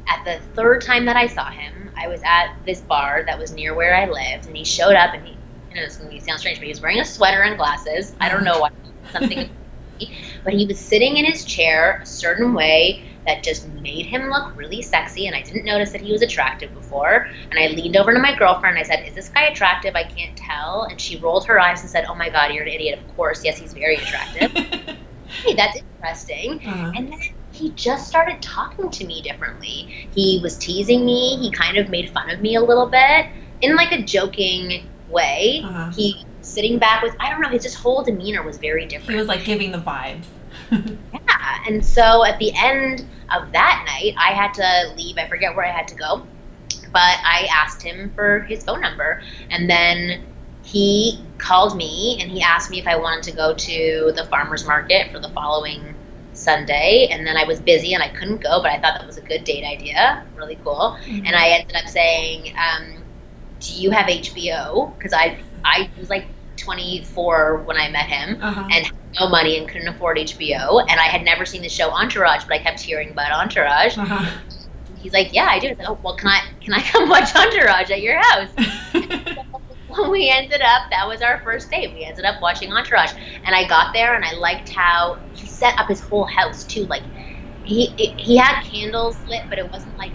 at 0.09 0.25
the 0.25 0.40
third 0.55 0.83
time 0.83 1.07
that 1.07 1.16
I 1.16 1.27
saw 1.27 1.51
him, 1.51 1.90
I 1.97 2.09
was 2.09 2.20
at 2.25 2.55
this 2.66 2.81
bar 2.81 3.25
that 3.27 3.38
was 3.38 3.53
near 3.53 3.75
where 3.75 3.94
I 3.94 4.09
lived, 4.09 4.47
and 4.47 4.57
he 4.57 4.64
showed 4.64 4.94
up 4.94 5.14
and 5.14 5.27
he. 5.27 5.37
You 5.70 5.81
know 5.81 5.87
this 5.87 5.99
is 5.99 6.05
gonna 6.05 6.20
sound 6.20 6.38
strange, 6.38 6.59
but 6.59 6.64
he 6.64 6.68
was 6.68 6.81
wearing 6.81 7.01
a 7.01 7.05
sweater 7.05 7.42
and 7.42 7.57
glasses. 7.57 8.14
I 8.20 8.29
don't 8.29 8.44
know 8.44 8.61
why. 8.61 8.70
Something 9.11 9.51
but 10.45 10.53
he 10.53 10.67
was 10.67 10.79
sitting 10.79 11.17
in 11.17 11.25
his 11.25 11.45
chair 11.45 12.01
a 12.03 12.07
certain 12.07 12.55
way 12.55 13.05
that 13.27 13.43
just 13.43 13.69
made 13.69 14.07
him 14.07 14.29
look 14.29 14.57
really 14.57 14.83
sexy 14.83 15.27
and 15.27 15.35
I 15.35 15.43
didn't 15.43 15.65
notice 15.65 15.93
that 15.93 16.01
he 16.01 16.13
was 16.13 16.23
attractive 16.23 16.75
before. 16.75 17.29
And 17.51 17.59
I 17.59 17.69
leaned 17.69 17.97
over 17.97 18.13
to 18.13 18.19
my 18.19 18.37
girlfriend 18.37 18.77
and 18.77 18.85
I 18.85 18.89
said, 18.89 19.07
Is 19.09 19.15
this 19.15 19.29
guy 19.29 19.45
attractive? 19.45 19.95
I 19.95 20.05
can't 20.05 20.37
tell. 20.37 20.85
And 20.85 21.01
she 21.01 21.19
rolled 21.19 21.47
her 21.47 21.59
eyes 21.59 21.81
and 21.81 21.91
said, 21.91 22.05
Oh 22.07 22.15
my 22.15 22.29
god, 22.29 22.53
you're 22.53 22.65
an 22.65 22.69
idiot. 22.69 22.99
Of 22.99 23.17
course, 23.17 23.45
yes, 23.45 23.59
he's 23.59 23.73
very 23.73 23.97
attractive. 23.97 24.53
hey, 25.27 25.55
that's 25.55 25.79
interesting. 25.79 26.61
Uh-huh. 26.67 26.93
And 26.95 27.13
then 27.13 27.19
he 27.53 27.71
just 27.71 28.09
started 28.09 28.43
talking 28.43 28.91
to 28.91 29.07
me 29.07 29.23
differently. 29.23 30.09
He 30.15 30.41
was 30.43 30.59
teasing 30.59 31.05
me, 31.05 31.39
he 31.41 31.51
kind 31.51 31.79
of 31.79 31.89
made 31.89 32.11
fun 32.11 32.31
of 32.31 32.41
me 32.41 32.57
a 32.57 32.61
little 32.61 32.87
bit 32.87 33.27
in 33.63 33.77
like 33.77 33.93
a 33.93 34.03
joking 34.03 34.91
way. 35.09 35.63
Uh-huh. 35.65 35.91
He 35.93 36.25
sitting 36.45 36.79
back 36.79 37.03
with 37.03 37.17
I 37.19 37.31
don't 37.31 37.41
know, 37.41 37.49
his 37.49 37.63
just 37.63 37.77
whole 37.77 38.03
demeanor 38.03 38.43
was 38.43 38.59
very 38.59 38.87
different. 38.87 39.11
He 39.11 39.17
was 39.17 39.29
like 39.29 39.45
giving 39.45 39.73
the 39.73 39.79
vibes. 39.79 40.27
yeah, 40.71 41.65
and 41.67 41.85
so 41.85 42.25
at 42.25 42.39
the 42.39 42.53
end 42.55 43.07
of 43.35 43.51
that 43.53 43.85
night, 43.87 44.15
I 44.19 44.33
had 44.33 44.55
to 44.55 44.95
leave. 44.97 45.19
I 45.19 45.29
forget 45.29 45.57
where 45.57 45.67
I 45.67 45.71
had 45.71 45.89
to 45.89 45.95
go, 45.95 46.27
but 46.93 47.01
I 47.25 47.49
asked 47.53 47.83
him 47.83 48.13
for 48.15 48.41
his 48.41 48.65
phone 48.65 48.81
number, 48.81 49.23
and 49.51 49.69
then 49.69 50.25
he 50.63 51.23
called 51.37 51.77
me 51.77 52.19
and 52.21 52.31
he 52.31 52.41
asked 52.41 52.71
me 52.71 52.81
if 52.81 52.87
I 52.87 52.97
wanted 52.97 53.23
to 53.25 53.33
go 53.33 53.55
to 53.55 54.13
the 54.17 54.25
farmers 54.31 54.67
market 54.67 55.13
for 55.13 55.21
the 55.21 55.29
following 55.31 55.95
Sunday, 56.33 57.09
and 57.11 57.27
then 57.27 57.37
I 57.37 57.45
was 57.45 57.61
busy 57.61 57.95
and 57.95 58.03
I 58.03 58.09
couldn't 58.09 58.43
go, 58.43 58.61
but 58.63 58.71
I 58.71 58.81
thought 58.81 58.99
that 58.99 59.07
was 59.07 59.19
a 59.19 59.23
good 59.23 59.45
date 59.45 59.65
idea, 59.65 60.25
really 60.37 60.59
cool. 60.65 60.99
Mm-hmm. 61.05 61.27
And 61.27 61.37
I 61.37 61.49
ended 61.51 61.77
up 61.77 61.87
saying, 61.87 62.55
um, 62.57 63.03
"Do 63.61 63.75
you 63.75 63.91
have 63.91 64.07
HBO?" 64.07 64.97
Because 64.97 65.13
I 65.13 65.39
I 65.65 65.91
was 65.99 66.11
like 66.11 66.27
24 66.57 67.62
when 67.64 67.77
I 67.77 67.90
met 67.90 68.07
him 68.07 68.38
uh-huh. 68.43 68.69
and 68.73 68.87
had 68.87 68.95
no 69.21 69.29
money 69.29 69.59
and 69.59 69.69
couldn't 69.69 69.88
afford 69.88 70.19
HBO. 70.19 70.81
And 70.83 71.01
I 71.01 71.05
had 71.05 71.23
never 71.23 71.45
seen 71.45 71.62
the 71.62 71.69
show 71.69 71.90
Entourage, 71.90 72.45
but 72.45 72.53
I 72.53 72.59
kept 72.59 72.81
hearing 72.81 73.11
about 73.11 73.33
Entourage. 73.33 73.99
Uh-huh. 73.99 74.38
He's 74.99 75.12
like, 75.12 75.35
"Yeah, 75.35 75.47
I 75.51 75.59
do." 75.59 75.69
I 75.69 75.75
said, 75.75 75.85
"Oh, 75.87 75.99
well, 76.03 76.17
can 76.17 76.29
I 76.29 76.40
can 76.62 76.73
I 76.73 76.81
come 76.90 77.09
watch 77.09 77.35
Entourage 77.35 77.90
at 77.90 78.01
your 78.01 78.21
house?" 78.23 78.49
when 79.88 80.11
we 80.11 80.31
ended 80.31 80.62
up, 80.62 80.90
that 80.90 81.07
was 81.07 81.23
our 81.23 81.40
first 81.43 81.71
date. 81.71 81.93
We 81.95 82.05
ended 82.05 82.25
up 82.25 82.40
watching 82.40 82.73
Entourage, 82.73 83.12
and 83.45 83.55
I 83.55 83.69
got 83.69 83.93
there 83.93 84.14
and 84.14 84.25
I 84.25 84.33
liked 84.33 84.71
how 84.71 85.19
he 85.35 85.47
set 85.47 85.79
up 85.79 85.88
his 85.88 86.01
whole 86.01 86.25
house 86.25 86.64
too. 86.64 86.87
Like 86.87 87.03
he 87.64 87.87
he 88.19 88.37
had 88.37 88.62
candles 88.62 89.17
lit, 89.29 89.43
but 89.49 89.59
it 89.59 89.71
wasn't 89.71 89.97
like 89.99 90.12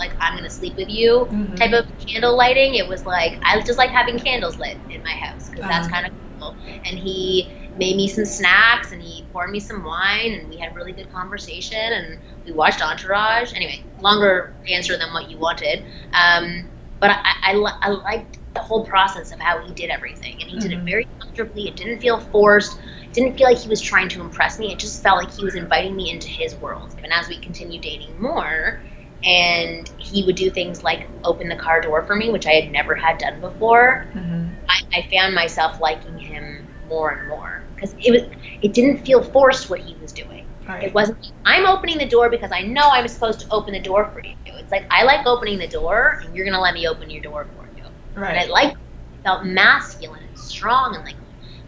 like 0.00 0.12
I'm 0.18 0.34
gonna 0.34 0.50
sleep 0.50 0.74
with 0.76 0.88
you 0.88 1.28
mm-hmm. 1.30 1.54
type 1.54 1.72
of 1.72 1.86
candle 1.98 2.36
lighting. 2.36 2.74
It 2.74 2.88
was 2.88 3.06
like 3.06 3.38
I 3.42 3.60
just 3.60 3.78
like 3.78 3.90
having 3.90 4.18
candles 4.18 4.58
lit 4.58 4.76
in 4.88 5.02
my 5.04 5.10
house 5.10 5.48
because 5.48 5.64
uh-huh. 5.64 5.70
that's 5.70 5.88
kind 5.88 6.06
of 6.06 6.12
cool. 6.40 6.56
And 6.66 6.98
he 6.98 7.48
made 7.78 7.96
me 7.96 8.08
some 8.08 8.24
snacks 8.24 8.92
and 8.92 9.00
he 9.00 9.24
poured 9.32 9.50
me 9.50 9.60
some 9.60 9.84
wine 9.84 10.32
and 10.32 10.48
we 10.48 10.56
had 10.56 10.74
really 10.74 10.92
good 10.92 11.12
conversation 11.12 11.78
and 11.78 12.18
we 12.44 12.52
watched 12.52 12.82
Entourage. 12.82 13.52
Anyway, 13.54 13.84
longer 14.00 14.52
answer 14.68 14.96
than 14.96 15.12
what 15.12 15.30
you 15.30 15.38
wanted. 15.38 15.84
Um, 16.12 16.68
but 16.98 17.10
I, 17.10 17.52
I, 17.52 17.76
I 17.80 17.88
liked 17.90 18.38
the 18.54 18.60
whole 18.60 18.84
process 18.84 19.32
of 19.32 19.38
how 19.38 19.64
he 19.64 19.72
did 19.72 19.90
everything 19.90 20.40
and 20.40 20.42
he 20.42 20.56
mm-hmm. 20.56 20.58
did 20.58 20.72
it 20.72 20.76
mm-hmm. 20.76 20.84
very 20.86 21.08
comfortably. 21.20 21.68
It 21.68 21.76
didn't 21.76 22.00
feel 22.00 22.18
forced. 22.18 22.80
Didn't 23.12 23.36
feel 23.36 23.48
like 23.48 23.58
he 23.58 23.68
was 23.68 23.80
trying 23.80 24.08
to 24.10 24.20
impress 24.20 24.58
me. 24.58 24.72
It 24.72 24.78
just 24.78 25.02
felt 25.02 25.22
like 25.22 25.32
he 25.32 25.44
was 25.44 25.54
inviting 25.54 25.96
me 25.96 26.10
into 26.10 26.28
his 26.28 26.54
world. 26.56 26.94
And 27.02 27.12
as 27.12 27.28
we 27.28 27.38
continued 27.38 27.82
dating 27.82 28.20
more, 28.20 28.80
and 29.24 29.88
he 29.98 30.24
would 30.24 30.36
do 30.36 30.50
things 30.50 30.82
like 30.82 31.08
open 31.24 31.48
the 31.48 31.56
car 31.56 31.80
door 31.80 32.02
for 32.04 32.16
me, 32.16 32.30
which 32.30 32.46
I 32.46 32.52
had 32.52 32.72
never 32.72 32.94
had 32.94 33.18
done 33.18 33.40
before. 33.40 34.06
Mm-hmm. 34.14 34.48
I, 34.68 34.98
I, 34.98 35.08
found 35.10 35.34
myself 35.34 35.80
liking 35.80 36.18
him 36.18 36.66
more 36.88 37.10
and 37.10 37.28
more 37.28 37.62
because 37.74 37.94
it 37.98 38.10
was 38.10 38.22
it 38.62 38.72
didn't 38.72 39.04
feel 39.04 39.22
forced 39.22 39.68
what 39.68 39.80
he 39.80 39.94
was 39.96 40.12
doing. 40.12 40.46
Right. 40.66 40.84
It 40.84 40.94
wasn't 40.94 41.32
I'm 41.44 41.66
opening 41.66 41.98
the 41.98 42.06
door 42.06 42.30
because 42.30 42.52
I 42.52 42.62
know 42.62 42.88
I'm 42.90 43.08
supposed 43.08 43.40
to 43.40 43.50
open 43.50 43.74
the 43.74 43.80
door 43.80 44.10
for 44.12 44.20
you. 44.20 44.34
It's 44.46 44.70
like 44.70 44.86
I 44.90 45.04
like 45.04 45.26
opening 45.26 45.58
the 45.58 45.68
door, 45.68 46.22
and 46.24 46.34
you're 46.34 46.46
gonna 46.46 46.60
let 46.60 46.74
me 46.74 46.86
open 46.86 47.10
your 47.10 47.22
door 47.22 47.46
for 47.56 47.68
you. 47.76 47.84
Right. 48.14 48.36
And 48.36 48.38
I 48.38 48.44
like 48.46 48.76
felt 49.22 49.44
masculine 49.44 50.22
and 50.22 50.38
strong 50.38 50.94
and 50.94 51.04
like 51.04 51.16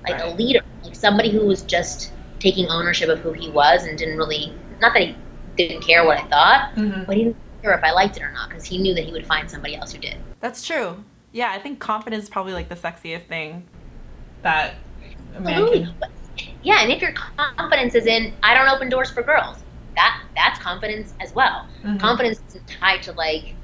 like 0.05 0.21
right. 0.21 0.33
a 0.33 0.35
leader, 0.35 0.61
like 0.85 0.95
somebody 0.95 1.31
who 1.31 1.47
was 1.47 1.63
just 1.63 2.13
taking 2.39 2.69
ownership 2.69 3.09
of 3.09 3.21
who 3.21 3.33
he 3.33 3.51
was 3.51 3.85
and 3.85 3.97
didn't 3.99 4.17
really 4.17 4.53
not 4.81 4.93
that 4.95 5.03
he 5.03 5.17
didn't 5.57 5.83
care 5.83 6.05
what 6.05 6.19
I 6.19 6.23
thought, 6.29 6.75
Mhm. 6.77 7.07
but 7.07 7.17
he 7.17 7.25
didn't 7.25 7.37
care 7.63 7.73
if 7.75 7.85
I 7.85 7.93
liked 7.93 8.17
it 8.17 8.23
or 8.23 8.33
not 8.33 8.49
because 8.49 8.65
he 8.65 8.79
knew 8.79 8.95
that 8.95 9.05
he 9.05 9.13
would 9.13 9.27
find 9.27 9.51
somebody 9.51 9.77
else 9.77 9.93
who 9.93 9.99
did. 9.99 10.17
That's 10.41 10.65
true. 10.67 11.05
Yeah, 11.33 11.51
I 11.51 11.59
think 11.59 11.79
confidence 11.79 12.25
is 12.25 12.31
probably 12.31 12.53
like 12.53 12.69
the 12.69 12.77
sexiest 12.77 13.27
thing 13.27 13.65
that 14.43 14.75
a 15.37 15.41
man 15.41 15.53
Absolutely. 15.63 15.85
can. 15.85 16.55
Yeah, 16.63 16.83
and 16.83 16.91
if 16.91 17.01
your 17.03 17.13
confidence 17.13 17.95
is 17.95 18.07
in 18.07 18.33
I 18.43 18.55
don't 18.55 18.69
open 18.69 18.89
doors 18.89 19.11
for 19.11 19.23
girls, 19.23 19.59
that 19.97 20.21
that's 20.35 20.59
confidence 20.59 21.15
as 21.21 21.35
well. 21.35 21.67
Mhm. 21.85 22.01
Confidence 22.01 22.41
isn't 22.49 22.67
tied 22.69 23.03
to 23.05 23.13
like 23.13 23.55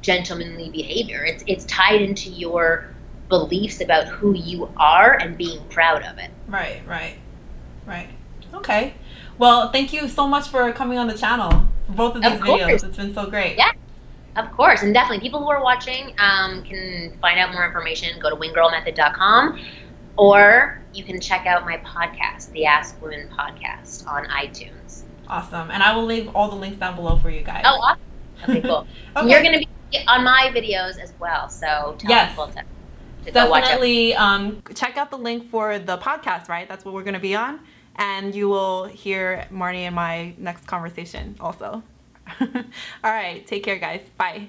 gentlemanly 0.00 0.68
behavior. 0.70 1.24
It's 1.24 1.44
it's 1.46 1.64
tied 1.66 2.02
into 2.02 2.30
your 2.30 2.86
beliefs 3.28 3.80
about 3.80 4.08
who 4.08 4.34
you 4.34 4.68
are 4.76 5.14
and 5.14 5.38
being 5.38 5.60
proud 5.70 6.02
of 6.02 6.18
it. 6.18 6.30
Right, 6.48 6.82
right, 6.86 7.16
right. 7.86 8.08
Okay. 8.52 8.94
Well, 9.38 9.70
thank 9.72 9.92
you 9.92 10.08
so 10.08 10.26
much 10.28 10.48
for 10.48 10.70
coming 10.72 10.98
on 10.98 11.06
the 11.08 11.14
channel 11.16 11.50
for 11.86 11.92
both 11.92 12.16
of 12.16 12.24
Of 12.24 12.32
these 12.32 12.42
course. 12.42 12.62
videos. 12.62 12.84
It's 12.84 12.96
been 12.96 13.14
so 13.14 13.26
great. 13.28 13.56
Yeah. 13.56 13.70
Of 14.36 14.50
course, 14.52 14.82
and 14.82 14.94
definitely 14.94 15.20
people 15.20 15.40
who 15.40 15.50
are 15.50 15.62
watching 15.62 16.14
um, 16.18 16.62
can 16.62 17.18
find 17.20 17.38
out 17.38 17.52
more 17.52 17.66
information. 17.66 18.18
Go 18.18 18.30
to 18.30 18.36
winggirlmethod.com 18.36 19.60
or 20.16 20.80
you 20.94 21.04
can 21.04 21.20
check 21.20 21.44
out 21.46 21.64
my 21.66 21.76
podcast, 21.78 22.50
the 22.52 22.64
Ask 22.64 23.00
Women 23.02 23.28
podcast 23.30 24.06
on 24.06 24.24
iTunes. 24.26 25.02
Awesome. 25.28 25.70
And 25.70 25.82
I 25.82 25.94
will 25.94 26.04
leave 26.06 26.34
all 26.34 26.48
the 26.48 26.56
links 26.56 26.78
down 26.78 26.96
below 26.96 27.18
for 27.18 27.28
you 27.30 27.42
guys. 27.42 27.62
Oh, 27.66 27.78
awesome. 27.80 28.00
Okay, 28.48 28.60
cool. 28.62 28.86
Okay. 29.16 29.28
You're 29.30 29.42
going 29.42 29.60
to 29.60 29.66
be 29.90 29.98
on 30.08 30.24
my 30.24 30.50
videos 30.54 30.98
as 30.98 31.12
well, 31.20 31.48
so 31.50 31.94
tell 31.98 32.10
Yes. 32.10 32.30
people 32.30 32.46
to, 32.48 32.62
to 33.26 33.30
go 33.30 33.50
watch 33.50 33.64
it. 33.64 33.66
Definitely. 33.66 34.14
Um, 34.14 34.62
Check 34.74 34.96
out 34.96 35.10
the 35.10 35.18
link 35.18 35.50
for 35.50 35.78
the 35.78 35.98
podcast, 35.98 36.48
right? 36.48 36.66
That's 36.68 36.84
what 36.86 36.94
we're 36.94 37.02
going 37.04 37.14
to 37.14 37.20
be 37.20 37.34
on. 37.34 37.60
And 37.96 38.34
you 38.34 38.48
will 38.48 38.84
hear 38.84 39.46
Marni 39.50 39.82
and 39.86 39.94
my 39.94 40.34
next 40.38 40.66
conversation 40.66 41.36
also. 41.40 41.82
All 42.40 42.62
right. 43.04 43.46
Take 43.46 43.64
care, 43.64 43.78
guys. 43.78 44.00
Bye. 44.16 44.48